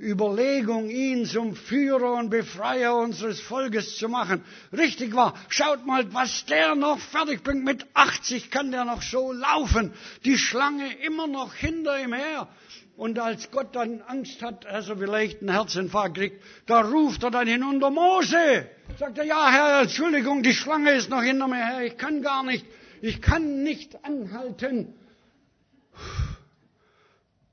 Überlegung, 0.00 0.88
ihn 0.88 1.26
zum 1.26 1.54
Führer 1.54 2.14
und 2.14 2.30
Befreier 2.30 2.96
unseres 2.96 3.38
Volkes 3.38 3.96
zu 3.96 4.08
machen, 4.08 4.42
richtig 4.72 5.14
war. 5.14 5.34
Schaut 5.50 5.84
mal, 5.84 6.14
was 6.14 6.46
der 6.46 6.74
noch 6.76 6.98
fertig 6.98 7.42
bringt. 7.42 7.62
Mit 7.62 7.84
80 7.92 8.50
kann 8.50 8.70
der 8.70 8.86
noch 8.86 9.02
so 9.02 9.32
laufen. 9.32 9.92
Die 10.24 10.38
Schlange 10.38 10.94
immer 11.04 11.26
noch 11.26 11.52
hinter 11.52 12.02
ihm 12.02 12.14
her. 12.14 12.48
Und 12.96 13.18
als 13.18 13.50
Gott 13.50 13.76
dann 13.76 14.00
Angst 14.00 14.40
hat, 14.40 14.64
also 14.64 14.96
vielleicht 14.96 15.40
einen 15.42 15.52
Herzinfarkt 15.52 16.16
kriegt, 16.16 16.42
da 16.64 16.80
ruft 16.80 17.22
er 17.22 17.30
dann 17.30 17.46
hinunter, 17.46 17.90
Mose! 17.90 18.66
Sagt 18.98 19.18
er, 19.18 19.24
ja 19.24 19.50
Herr, 19.50 19.82
Entschuldigung, 19.82 20.42
die 20.42 20.54
Schlange 20.54 20.92
ist 20.92 21.10
noch 21.10 21.22
hinter 21.22 21.48
mir 21.48 21.64
her, 21.64 21.82
ich 21.84 21.98
kann 21.98 22.22
gar 22.22 22.42
nicht, 22.44 22.64
ich 23.02 23.20
kann 23.20 23.62
nicht 23.62 24.02
anhalten. 24.06 24.94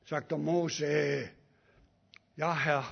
Sagt 0.07 0.31
der 0.31 0.37
Mose, 0.37 1.29
ja 2.35 2.55
Herr, 2.55 2.85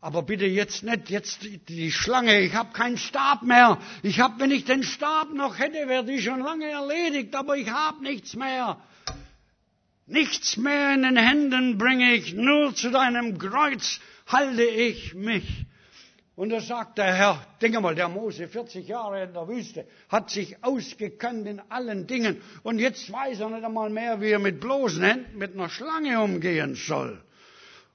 aber 0.00 0.22
bitte 0.22 0.46
jetzt 0.46 0.82
nicht, 0.82 1.10
jetzt 1.10 1.40
die 1.68 1.90
Schlange, 1.90 2.40
ich 2.40 2.54
habe 2.54 2.72
keinen 2.72 2.98
Stab 2.98 3.42
mehr. 3.42 3.78
Ich 4.02 4.20
habe, 4.20 4.38
wenn 4.40 4.50
ich 4.50 4.64
den 4.64 4.82
Stab 4.82 5.32
noch 5.32 5.58
hätte, 5.58 5.88
wäre 5.88 6.04
die 6.04 6.20
schon 6.20 6.40
lange 6.40 6.68
erledigt, 6.68 7.34
aber 7.34 7.56
ich 7.56 7.70
habe 7.70 8.02
nichts 8.02 8.34
mehr. 8.34 8.78
Nichts 10.06 10.56
mehr 10.56 10.94
in 10.94 11.02
den 11.02 11.16
Händen 11.16 11.78
bringe 11.78 12.14
ich, 12.14 12.34
nur 12.34 12.74
zu 12.74 12.90
deinem 12.90 13.38
Kreuz 13.38 14.00
halte 14.26 14.62
ich 14.62 15.14
mich. 15.14 15.66
Und 16.36 16.50
da 16.50 16.60
sagt 16.60 16.98
der 16.98 17.14
Herr, 17.14 17.46
denke 17.62 17.80
mal, 17.80 17.94
der 17.94 18.10
Mose, 18.10 18.46
40 18.46 18.86
Jahre 18.86 19.24
in 19.24 19.32
der 19.32 19.48
Wüste, 19.48 19.86
hat 20.10 20.28
sich 20.30 20.62
ausgekannt 20.62 21.46
in 21.46 21.60
allen 21.70 22.06
Dingen. 22.06 22.42
Und 22.62 22.78
jetzt 22.78 23.10
weiß 23.10 23.40
er 23.40 23.48
nicht 23.48 23.64
einmal 23.64 23.88
mehr, 23.88 24.20
wie 24.20 24.32
er 24.32 24.38
mit 24.38 24.60
bloßen 24.60 25.02
Händen 25.02 25.38
mit 25.38 25.54
einer 25.54 25.70
Schlange 25.70 26.20
umgehen 26.20 26.74
soll. 26.74 27.22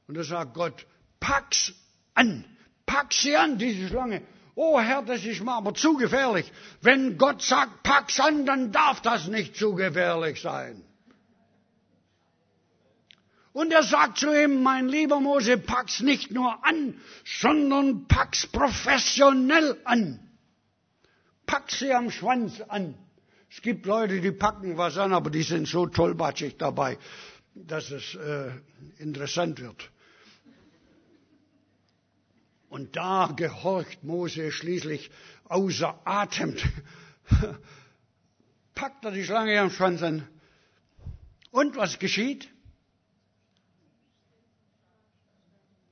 Und 0.07 0.17
da 0.17 0.23
sagt 0.23 0.55
Gott, 0.55 0.87
pack's 1.19 1.71
an, 2.15 2.43
pack 2.87 3.13
sie 3.13 3.37
an, 3.37 3.59
diese 3.59 3.87
Schlange. 3.87 4.23
Oh 4.55 4.79
Herr, 4.79 5.03
das 5.03 5.23
ist 5.23 5.43
mir 5.43 5.53
aber 5.53 5.75
zu 5.75 5.95
gefährlich. 5.95 6.51
Wenn 6.81 7.19
Gott 7.19 7.43
sagt, 7.43 7.83
pack's 7.83 8.19
an, 8.19 8.47
dann 8.47 8.71
darf 8.71 9.01
das 9.01 9.27
nicht 9.27 9.55
zu 9.55 9.75
gefährlich 9.75 10.41
sein. 10.41 10.83
Und 13.53 13.73
er 13.73 13.83
sagt 13.83 14.19
zu 14.19 14.33
ihm, 14.33 14.63
mein 14.63 14.87
lieber 14.87 15.19
Mose, 15.19 15.57
pack's 15.57 15.99
nicht 15.99 16.31
nur 16.31 16.65
an, 16.65 16.99
sondern 17.25 18.07
pack's 18.07 18.47
professionell 18.47 19.77
an. 19.83 20.19
Pack 21.45 21.69
sie 21.71 21.93
am 21.93 22.11
Schwanz 22.11 22.61
an. 22.61 22.95
Es 23.49 23.61
gibt 23.61 23.85
Leute, 23.85 24.21
die 24.21 24.31
packen 24.31 24.77
was 24.77 24.97
an, 24.97 25.11
aber 25.11 25.29
die 25.29 25.43
sind 25.43 25.67
so 25.67 25.85
tollbatschig 25.85 26.55
dabei, 26.57 26.97
dass 27.53 27.91
es 27.91 28.15
äh, 28.15 28.51
interessant 28.97 29.59
wird. 29.59 29.91
Und 32.69 32.95
da 32.95 33.33
gehorcht 33.35 34.01
Mose 34.05 34.49
schließlich 34.53 35.11
außer 35.43 35.99
Atem. 36.05 36.55
Packt 38.75 39.03
er 39.03 39.11
die 39.11 39.25
Schlange 39.25 39.59
am 39.59 39.71
Schwanz 39.71 40.01
an. 40.01 40.25
Und 41.51 41.75
was 41.75 41.99
geschieht? 41.99 42.47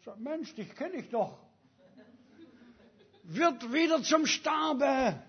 Sagt, 0.10 0.22
Mensch, 0.22 0.56
dich 0.56 0.74
kenne 0.76 0.96
ich 0.96 1.10
doch. 1.10 1.38
Wird 3.26 3.72
wieder 3.72 4.02
zum 4.02 4.26
Stabe. 4.26 5.22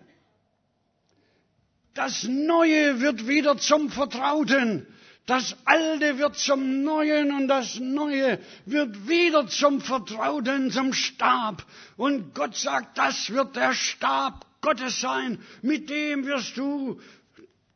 Das 1.93 2.25
Neue 2.25 2.99
wird 3.01 3.29
wieder 3.29 3.59
zum 3.59 3.91
Vertrauten. 3.91 4.87
Das 5.27 5.55
Alte 5.67 6.17
wird 6.17 6.37
zum 6.37 6.83
Neuen 6.83 7.31
und 7.31 7.49
das 7.49 7.79
Neue 7.79 8.39
wird 8.65 9.07
wieder 9.07 9.47
zum 9.49 9.83
Vertrauten, 9.83 10.71
zum 10.71 10.95
Stab. 10.95 11.67
Und 11.99 12.35
Gott 12.35 12.57
sagt, 12.57 12.97
das 12.97 13.29
wird 13.29 13.57
der 13.57 13.75
Stab 13.75 14.47
Gottes 14.63 15.01
sein. 15.01 15.43
Mit 15.61 15.91
dem 15.91 16.25
wirst 16.25 16.57
du 16.57 17.01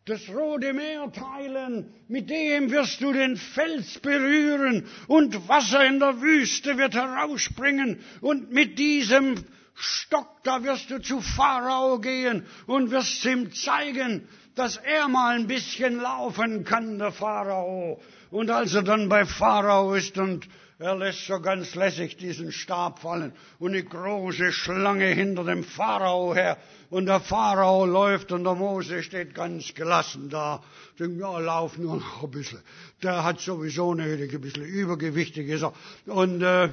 das 0.07 0.29
Rote 0.29 0.75
Meer 0.75 1.11
teilen, 1.13 1.91
mit 2.09 2.29
dem 2.29 2.71
wirst 2.71 3.01
du 3.01 3.13
den 3.13 3.37
Fels 3.37 3.99
berühren 4.01 4.87
und 5.07 5.49
Wasser 5.49 5.87
in 5.87 5.99
der 5.99 6.21
Wüste 6.21 6.77
wird 6.77 6.95
herausspringen 6.95 7.99
und 8.21 8.53
mit 8.53 8.79
diesem 8.79 9.43
Stock, 9.75 10.29
da 10.45 10.63
wirst 10.63 10.91
du 10.91 11.01
zu 11.01 11.21
Pharao 11.23 11.99
gehen 12.01 12.45
und 12.67 12.91
wirst 12.91 13.25
ihm 13.25 13.53
zeigen, 13.55 14.29
dass 14.55 14.77
er 14.77 15.09
mal 15.09 15.37
ein 15.37 15.47
bisschen 15.47 15.97
laufen 15.97 16.65
kann, 16.65 16.99
der 16.99 17.11
Pharao. 17.11 18.01
Und 18.31 18.51
als 18.51 18.75
er 18.75 18.83
dann 18.83 19.09
bei 19.09 19.25
Pharao 19.25 19.95
ist 19.95 20.17
und 20.19 20.47
er 20.85 20.97
lässt 20.97 21.25
so 21.27 21.41
ganz 21.41 21.75
lässig 21.75 22.19
diesen 22.19 22.53
Stab 22.53 22.99
fallen 22.99 23.33
und 23.59 23.71
eine 23.71 23.83
große 23.83 24.53
Schlange 24.53 25.07
hinter 25.07 25.43
dem 25.43 25.65
Pharao 25.65 26.35
her. 26.35 26.59
Und 26.91 27.07
der 27.07 27.21
Pharao 27.21 27.87
läuft 27.87 28.33
und 28.33 28.45
der 28.45 28.55
Mose 28.55 29.03
steht 29.03 29.35
ganz 29.35 29.73
gelassen 29.73 30.29
da. 30.29 30.63
Denkt, 30.99 31.19
ja, 31.19 31.39
lauf 31.39 31.79
nur 31.79 31.97
noch 31.97 32.25
ein 32.25 32.31
bisschen. 32.31 32.61
Der 33.03 33.25
hat 33.25 33.41
sowieso 33.41 33.95
nötig, 33.95 34.35
ein 34.35 34.43
bisschen 34.43 34.67
übergewichtig 34.67 35.49
ist 35.49 35.63
er. 35.63 35.73
Und, 36.05 36.43
äh, 36.43 36.69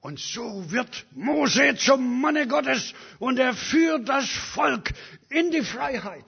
Und 0.00 0.18
so 0.20 0.70
wird 0.70 1.06
Mose 1.12 1.74
zum 1.76 2.20
Manne 2.22 2.46
Gottes 2.48 2.94
und 3.18 3.38
er 3.38 3.52
führt 3.52 4.08
das 4.08 4.28
Volk 4.30 4.94
in 5.28 5.50
die 5.50 5.62
Freiheit. 5.62 6.24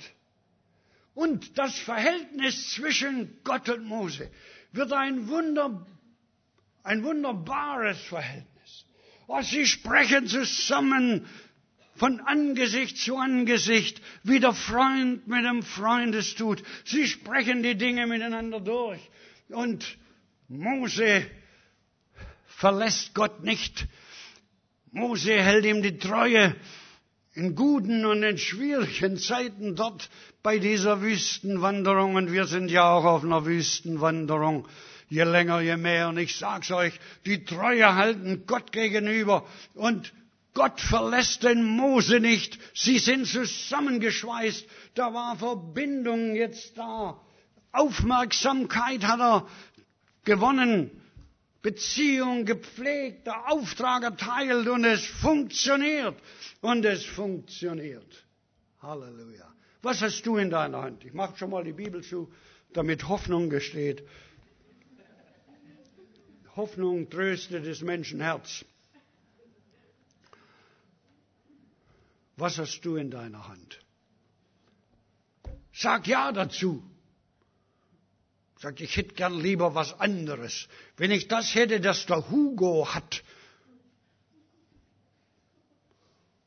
Und 1.21 1.59
das 1.59 1.79
Verhältnis 1.79 2.71
zwischen 2.73 3.37
Gott 3.45 3.69
und 3.69 3.85
Mose 3.85 4.31
wird 4.73 4.91
ein, 4.95 5.29
Wunder, 5.29 5.87
ein 6.83 7.05
wunderbares 7.05 8.01
Verhältnis. 8.01 8.87
Oh, 9.27 9.43
sie 9.43 9.67
sprechen 9.67 10.29
zusammen 10.29 11.27
von 11.95 12.21
Angesicht 12.21 12.97
zu 12.97 13.19
Angesicht, 13.19 14.01
wie 14.23 14.41
der 14.41 14.55
Freund 14.55 15.29
mit 15.29 15.45
dem 15.45 15.63
Freund 15.63 16.15
es 16.15 16.37
tut. 16.37 16.63
Sie 16.87 17.07
sprechen 17.07 17.63
die 17.63 17.75
Dinge 17.75 18.07
miteinander 18.07 18.59
durch. 18.59 19.03
Und 19.51 19.99
Mose 20.49 21.27
verlässt 22.47 23.15
Gott 23.15 23.45
nicht. 23.45 23.87
Mose 24.91 25.35
hält 25.35 25.67
ihm 25.67 25.83
die 25.83 25.99
Treue 25.99 26.57
in 27.35 27.55
guten 27.55 28.05
und 28.05 28.23
in 28.23 28.39
schwierigen 28.39 29.17
Zeiten 29.17 29.77
dort 29.77 30.11
bei 30.43 30.59
dieser 30.59 31.01
Wüstenwanderung. 31.01 32.15
Und 32.17 32.33
wir 32.33 32.47
sind 32.47 32.71
ja 32.71 32.91
auch 32.93 33.05
auf 33.05 33.25
einer 33.25 33.45
Wüstenwanderung. 33.45 34.67
Je 35.09 35.25
länger, 35.25 35.61
je 35.61 35.77
mehr. 35.77 36.09
Und 36.09 36.19
ich 36.19 36.37
sag's 36.37 36.71
euch, 36.71 36.99
die 37.27 37.45
Treue 37.45 37.95
halten 37.95 38.45
Gott 38.47 38.73
gegenüber. 38.73 39.47
Und 39.75 40.13
Gott 40.55 40.81
verlässt 40.81 41.45
den 41.45 41.65
Mose 41.65 42.21
nicht. 42.21 42.59
Sie 42.75 42.99
sind 42.99 43.27
zusammengeschweißt. 43.27 44.67
Da 44.95 45.15
war 45.15 45.37
Verbindung 45.37 46.35
jetzt 46.35 46.77
da. 46.77 47.21
Aufmerksamkeit 47.73 49.05
hat 49.05 49.21
er 49.21 49.47
gewonnen. 50.25 50.91
Beziehung 51.63 52.47
gepflegt, 52.47 53.27
der 53.27 53.51
Auftrag 53.51 54.03
erteilt 54.03 54.67
und 54.69 54.85
es 54.85 55.05
funktioniert. 55.05 56.17
Und 56.61 56.85
es 56.85 57.05
funktioniert. 57.05 58.25
Halleluja. 58.81 59.53
Was 59.83 60.01
hast 60.03 60.25
du 60.27 60.37
in 60.37 60.51
deiner 60.51 60.83
Hand? 60.83 61.05
Ich 61.05 61.13
mache 61.13 61.37
schon 61.37 61.51
mal 61.51 61.65
die 61.65 61.73
Bibel 61.73 62.03
zu, 62.03 62.33
damit 62.73 63.09
Hoffnung 63.09 63.51
gesteht. 63.51 64.03
Hoffnung 66.57 67.09
tröstet 67.09 67.65
des 67.65 67.81
Menschen 67.83 68.21
Herz. 68.21 68.65
Was 72.37 72.59
hast 72.59 72.81
du 72.85 72.97
in 72.97 73.11
deiner 73.11 73.49
Hand? 73.49 73.81
Sag 75.73 76.07
ja 76.07 76.33
dazu. 76.33 76.83
Sagt, 78.61 78.83
ich 78.83 78.95
hätte 78.95 79.15
gern 79.15 79.41
lieber 79.41 79.75
was 79.75 79.99
anderes. 79.99 80.69
Wenn 80.99 81.11
ich 81.11 81.29
das 81.29 81.55
hätte, 81.55 81.81
das 81.81 82.05
der 82.05 82.31
Hugo 82.31 82.87
hat, 82.93 83.25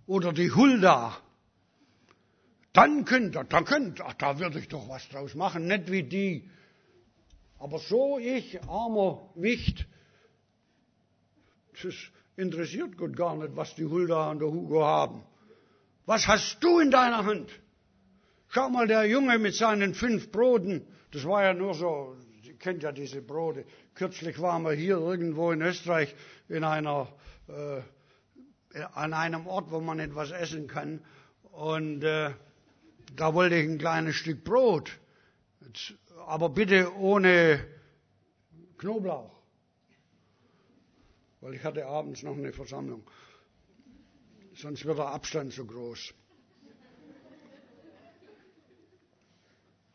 oder 0.05 0.31
die 0.31 0.51
Hulda, 0.51 1.17
dann 2.71 3.05
könnte, 3.05 3.43
dann 3.49 3.65
könnte, 3.65 4.05
ach, 4.05 4.13
da 4.13 4.37
würde 4.37 4.59
ich 4.59 4.67
doch 4.67 4.87
was 4.89 5.07
draus 5.09 5.33
machen, 5.33 5.65
nicht 5.65 5.91
wie 5.91 6.03
die. 6.03 6.49
Aber 7.57 7.79
so 7.79 8.19
ich, 8.19 8.61
armer 8.63 9.29
Wicht, 9.33 9.87
das 11.81 11.95
interessiert 12.35 12.95
Gott 12.97 13.15
gar 13.15 13.35
nicht, 13.37 13.55
was 13.55 13.73
die 13.73 13.85
Hulda 13.85 14.29
und 14.29 14.39
der 14.39 14.49
Hugo 14.49 14.85
haben. 14.85 15.23
Was 16.05 16.27
hast 16.27 16.63
du 16.63 16.79
in 16.79 16.91
deiner 16.91 17.25
Hand? 17.25 17.49
Schau 18.49 18.69
mal, 18.69 18.87
der 18.87 19.05
Junge 19.05 19.39
mit 19.39 19.55
seinen 19.55 19.95
fünf 19.95 20.31
Broten, 20.31 20.85
das 21.13 21.25
war 21.25 21.43
ja 21.43 21.53
nur 21.53 21.75
so, 21.75 22.15
ihr 22.41 22.55
kennt 22.55 22.81
ja 22.81 22.91
diese 22.91 23.21
Brote. 23.21 23.65
Kürzlich 23.93 24.41
waren 24.41 24.63
wir 24.63 24.71
hier 24.73 24.97
irgendwo 24.97 25.51
in 25.51 25.61
Österreich 25.61 26.15
in 26.49 26.63
einer, 26.63 27.07
äh, 27.47 27.81
an 28.95 29.13
einem 29.13 29.45
Ort, 29.45 29.69
wo 29.69 29.79
man 29.79 29.99
etwas 29.99 30.31
essen 30.31 30.67
kann. 30.67 31.05
Und 31.51 32.03
äh, 32.03 32.31
da 33.15 33.33
wollte 33.35 33.55
ich 33.55 33.69
ein 33.69 33.77
kleines 33.77 34.15
Stück 34.15 34.43
Brot, 34.43 34.99
aber 36.25 36.49
bitte 36.49 36.91
ohne 36.95 37.63
Knoblauch, 38.79 39.39
weil 41.41 41.53
ich 41.53 41.63
hatte 41.63 41.85
abends 41.85 42.23
noch 42.23 42.35
eine 42.35 42.51
Versammlung. 42.51 43.07
Sonst 44.55 44.83
wird 44.85 44.97
der 44.97 45.09
Abstand 45.09 45.53
zu 45.53 45.67
groß. 45.67 46.15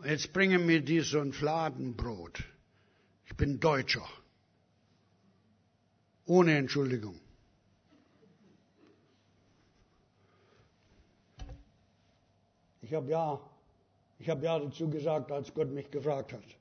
Jetzt 0.05 0.33
bringen 0.33 0.65
mir 0.65 0.81
die 0.81 1.01
so 1.01 1.21
ein 1.21 1.33
Fladenbrot. 1.33 2.45
Ich 3.27 3.37
bin 3.37 3.59
Deutscher. 3.59 4.07
Ohne 6.25 6.57
Entschuldigung. 6.57 7.19
Ich 12.81 12.95
habe 12.95 13.11
ja, 13.11 13.41
ich 14.19 14.29
habe 14.29 14.45
ja 14.45 14.59
dazu 14.59 14.89
gesagt, 14.89 15.33
als 15.33 15.53
Gott 15.53 15.71
mich 15.71 15.91
gefragt 15.91 16.33
hat. 16.33 16.59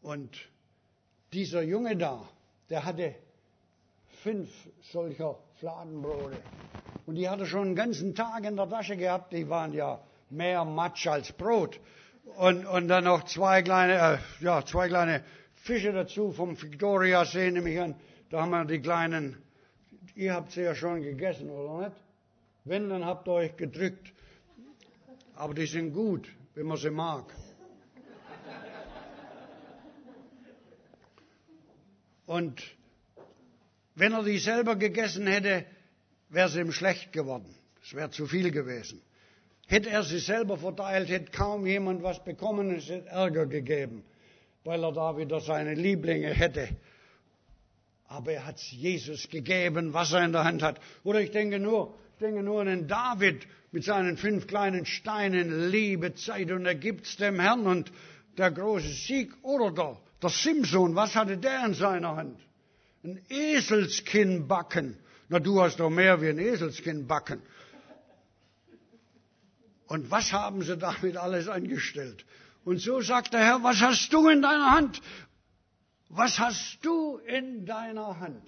Und 0.00 0.48
dieser 1.32 1.62
Junge 1.62 1.96
da, 1.96 2.28
der 2.70 2.84
hatte 2.84 3.14
fünf 4.22 4.50
solcher 4.92 5.36
Fladenbrote. 5.56 6.36
Und 7.06 7.14
die 7.14 7.28
hat 7.28 7.40
er 7.40 7.46
schon 7.46 7.68
einen 7.68 7.76
ganzen 7.76 8.14
Tag 8.14 8.44
in 8.44 8.56
der 8.56 8.68
Tasche 8.68 8.96
gehabt. 8.96 9.32
Die 9.32 9.48
waren 9.48 9.72
ja 9.72 10.00
mehr 10.28 10.64
Matsch 10.64 11.06
als 11.06 11.32
Brot. 11.32 11.80
Und, 12.36 12.66
und 12.66 12.88
dann 12.88 13.04
noch 13.04 13.24
zwei 13.24 13.62
kleine, 13.62 13.94
äh, 13.94 14.44
ja, 14.44 14.64
zwei 14.64 14.88
kleine 14.88 15.24
Fische 15.54 15.92
dazu 15.92 16.32
vom 16.32 16.60
Victoria 16.60 17.24
See, 17.24 17.50
nehme 17.50 17.70
ich 17.70 17.80
an. 17.80 17.94
Da 18.30 18.42
haben 18.42 18.50
wir 18.50 18.64
die 18.64 18.80
kleinen, 18.80 19.42
ihr 20.14 20.34
habt 20.34 20.52
sie 20.52 20.62
ja 20.62 20.74
schon 20.74 21.02
gegessen, 21.02 21.50
oder 21.50 21.88
nicht? 21.88 21.96
Wenn, 22.64 22.88
dann 22.88 23.04
habt 23.04 23.26
ihr 23.26 23.32
euch 23.32 23.56
gedrückt. 23.56 24.12
Aber 25.34 25.54
die 25.54 25.66
sind 25.66 25.92
gut, 25.92 26.28
wenn 26.54 26.66
man 26.66 26.76
sie 26.76 26.90
mag. 26.90 27.24
Und 32.26 32.62
wenn 34.00 34.14
er 34.14 34.24
die 34.24 34.38
selber 34.38 34.76
gegessen 34.76 35.26
hätte, 35.26 35.66
wäre 36.30 36.48
es 36.48 36.56
ihm 36.56 36.72
schlecht 36.72 37.12
geworden. 37.12 37.54
Es 37.84 37.94
wäre 37.94 38.10
zu 38.10 38.26
viel 38.26 38.50
gewesen. 38.50 39.02
Hätte 39.66 39.90
er 39.90 40.02
sie 40.02 40.18
selber 40.18 40.56
verteilt, 40.56 41.10
hätte 41.10 41.30
kaum 41.30 41.66
jemand 41.66 42.02
was 42.02 42.24
bekommen, 42.24 42.74
es 42.74 42.88
hätte 42.88 43.08
Ärger 43.10 43.46
gegeben, 43.46 44.02
weil 44.64 44.82
er 44.82 44.92
da 44.92 45.18
wieder 45.18 45.40
seine 45.40 45.74
Lieblinge 45.74 46.30
hätte. 46.32 46.68
Aber 48.08 48.32
er 48.32 48.46
hat 48.46 48.58
Jesus 48.58 49.28
gegeben, 49.28 49.92
was 49.92 50.12
er 50.12 50.24
in 50.24 50.32
der 50.32 50.44
Hand 50.44 50.62
hat. 50.62 50.80
Oder 51.04 51.20
ich 51.20 51.30
denke 51.30 51.60
nur, 51.60 51.94
denke 52.20 52.42
nur 52.42 52.62
an 52.62 52.68
den 52.68 52.88
David 52.88 53.46
mit 53.70 53.84
seinen 53.84 54.16
fünf 54.16 54.46
kleinen 54.46 54.86
Steinen, 54.86 55.70
Liebe, 55.70 56.14
Zeit, 56.14 56.50
und 56.50 56.64
er 56.64 56.74
gibt's 56.74 57.18
dem 57.18 57.38
Herrn 57.38 57.66
und 57.66 57.92
der 58.38 58.50
große 58.50 58.88
Sieg. 58.88 59.32
Oder 59.42 59.70
der, 59.70 59.96
der 60.22 60.30
Simson, 60.30 60.96
was 60.96 61.14
hatte 61.14 61.36
der 61.36 61.66
in 61.66 61.74
seiner 61.74 62.16
Hand? 62.16 62.40
Ein 63.02 63.20
Eselskinn 63.28 64.46
backen. 64.48 64.98
Na, 65.28 65.38
du 65.38 65.60
hast 65.62 65.80
doch 65.80 65.90
mehr 65.90 66.20
wie 66.20 66.28
ein 66.28 66.38
Eselskinn 66.38 67.06
backen. 67.06 67.42
Und 69.86 70.10
was 70.10 70.32
haben 70.32 70.62
sie 70.62 70.76
damit 70.76 71.16
alles 71.16 71.48
angestellt? 71.48 72.24
Und 72.64 72.78
so 72.78 73.00
sagt 73.00 73.32
der 73.32 73.40
Herr, 73.40 73.62
was 73.62 73.80
hast 73.80 74.12
du 74.12 74.28
in 74.28 74.42
deiner 74.42 74.70
Hand? 74.72 75.00
Was 76.08 76.38
hast 76.38 76.78
du 76.82 77.18
in 77.18 77.66
deiner 77.66 78.20
Hand? 78.20 78.42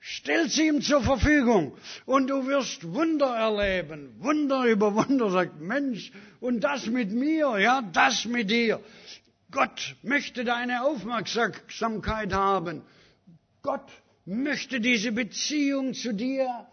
Stell 0.00 0.48
sie 0.48 0.68
ihm 0.68 0.80
zur 0.80 1.02
Verfügung 1.02 1.76
und 2.06 2.28
du 2.28 2.46
wirst 2.46 2.92
Wunder 2.94 3.34
erleben. 3.34 4.14
Wunder 4.20 4.64
über 4.64 4.94
Wunder, 4.94 5.30
sagt 5.30 5.60
Mensch, 5.60 6.12
und 6.40 6.60
das 6.60 6.86
mit 6.86 7.10
mir, 7.12 7.58
ja, 7.58 7.82
das 7.92 8.24
mit 8.24 8.50
dir. 8.50 8.80
Gott 9.50 9.96
möchte 10.02 10.44
deine 10.44 10.84
Aufmerksamkeit 10.84 12.32
haben. 12.32 12.82
Gott 13.62 13.90
möchte 14.24 14.80
diese 14.80 15.12
Beziehung 15.12 15.94
zu 15.94 16.12
dir 16.12 16.66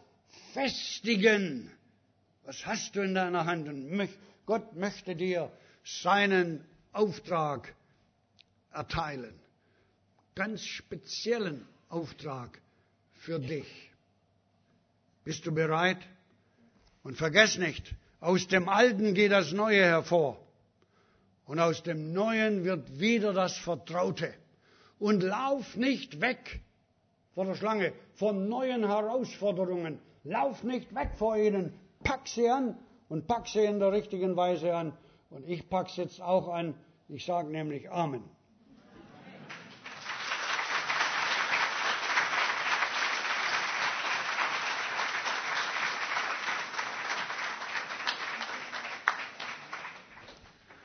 festigen. 0.53 1.71
Was 2.43 2.65
hast 2.65 2.95
du 2.95 3.01
in 3.01 3.15
deiner 3.15 3.45
Hand? 3.45 3.67
Und 3.67 4.09
Gott 4.45 4.75
möchte 4.75 5.15
dir 5.15 5.51
seinen 5.83 6.65
Auftrag 6.91 7.73
erteilen. 8.71 9.33
Ganz 10.35 10.65
speziellen 10.65 11.65
Auftrag 11.87 12.61
für 13.13 13.39
dich. 13.39 13.67
Bist 15.23 15.45
du 15.45 15.53
bereit? 15.53 15.99
Und 17.03 17.17
vergess 17.17 17.57
nicht, 17.57 17.95
aus 18.19 18.47
dem 18.47 18.67
Alten 18.67 19.13
geht 19.13 19.31
das 19.31 19.51
Neue 19.53 19.83
hervor. 19.83 20.44
Und 21.45 21.59
aus 21.59 21.83
dem 21.83 22.13
Neuen 22.13 22.63
wird 22.63 22.99
wieder 22.99 23.33
das 23.33 23.57
Vertraute. 23.57 24.33
Und 24.99 25.21
lauf 25.21 25.75
nicht 25.75 26.21
weg 26.21 26.61
vor 27.33 27.45
der 27.45 27.55
Schlange, 27.55 27.93
von 28.13 28.47
neuen 28.47 28.85
Herausforderungen. 28.87 29.99
Lauf 30.23 30.63
nicht 30.63 30.95
weg 30.95 31.11
vor 31.17 31.37
ihnen. 31.37 31.73
Pack 32.03 32.27
sie 32.27 32.49
an 32.49 32.77
und 33.09 33.27
pack 33.27 33.47
sie 33.47 33.63
in 33.63 33.79
der 33.79 33.91
richtigen 33.91 34.35
Weise 34.35 34.73
an. 34.73 34.93
Und 35.29 35.47
ich 35.47 35.69
pack's 35.69 35.97
jetzt 35.97 36.21
auch 36.21 36.47
an. 36.47 36.75
Ich 37.09 37.25
sage 37.25 37.49
nämlich 37.49 37.91
Amen. 37.91 38.23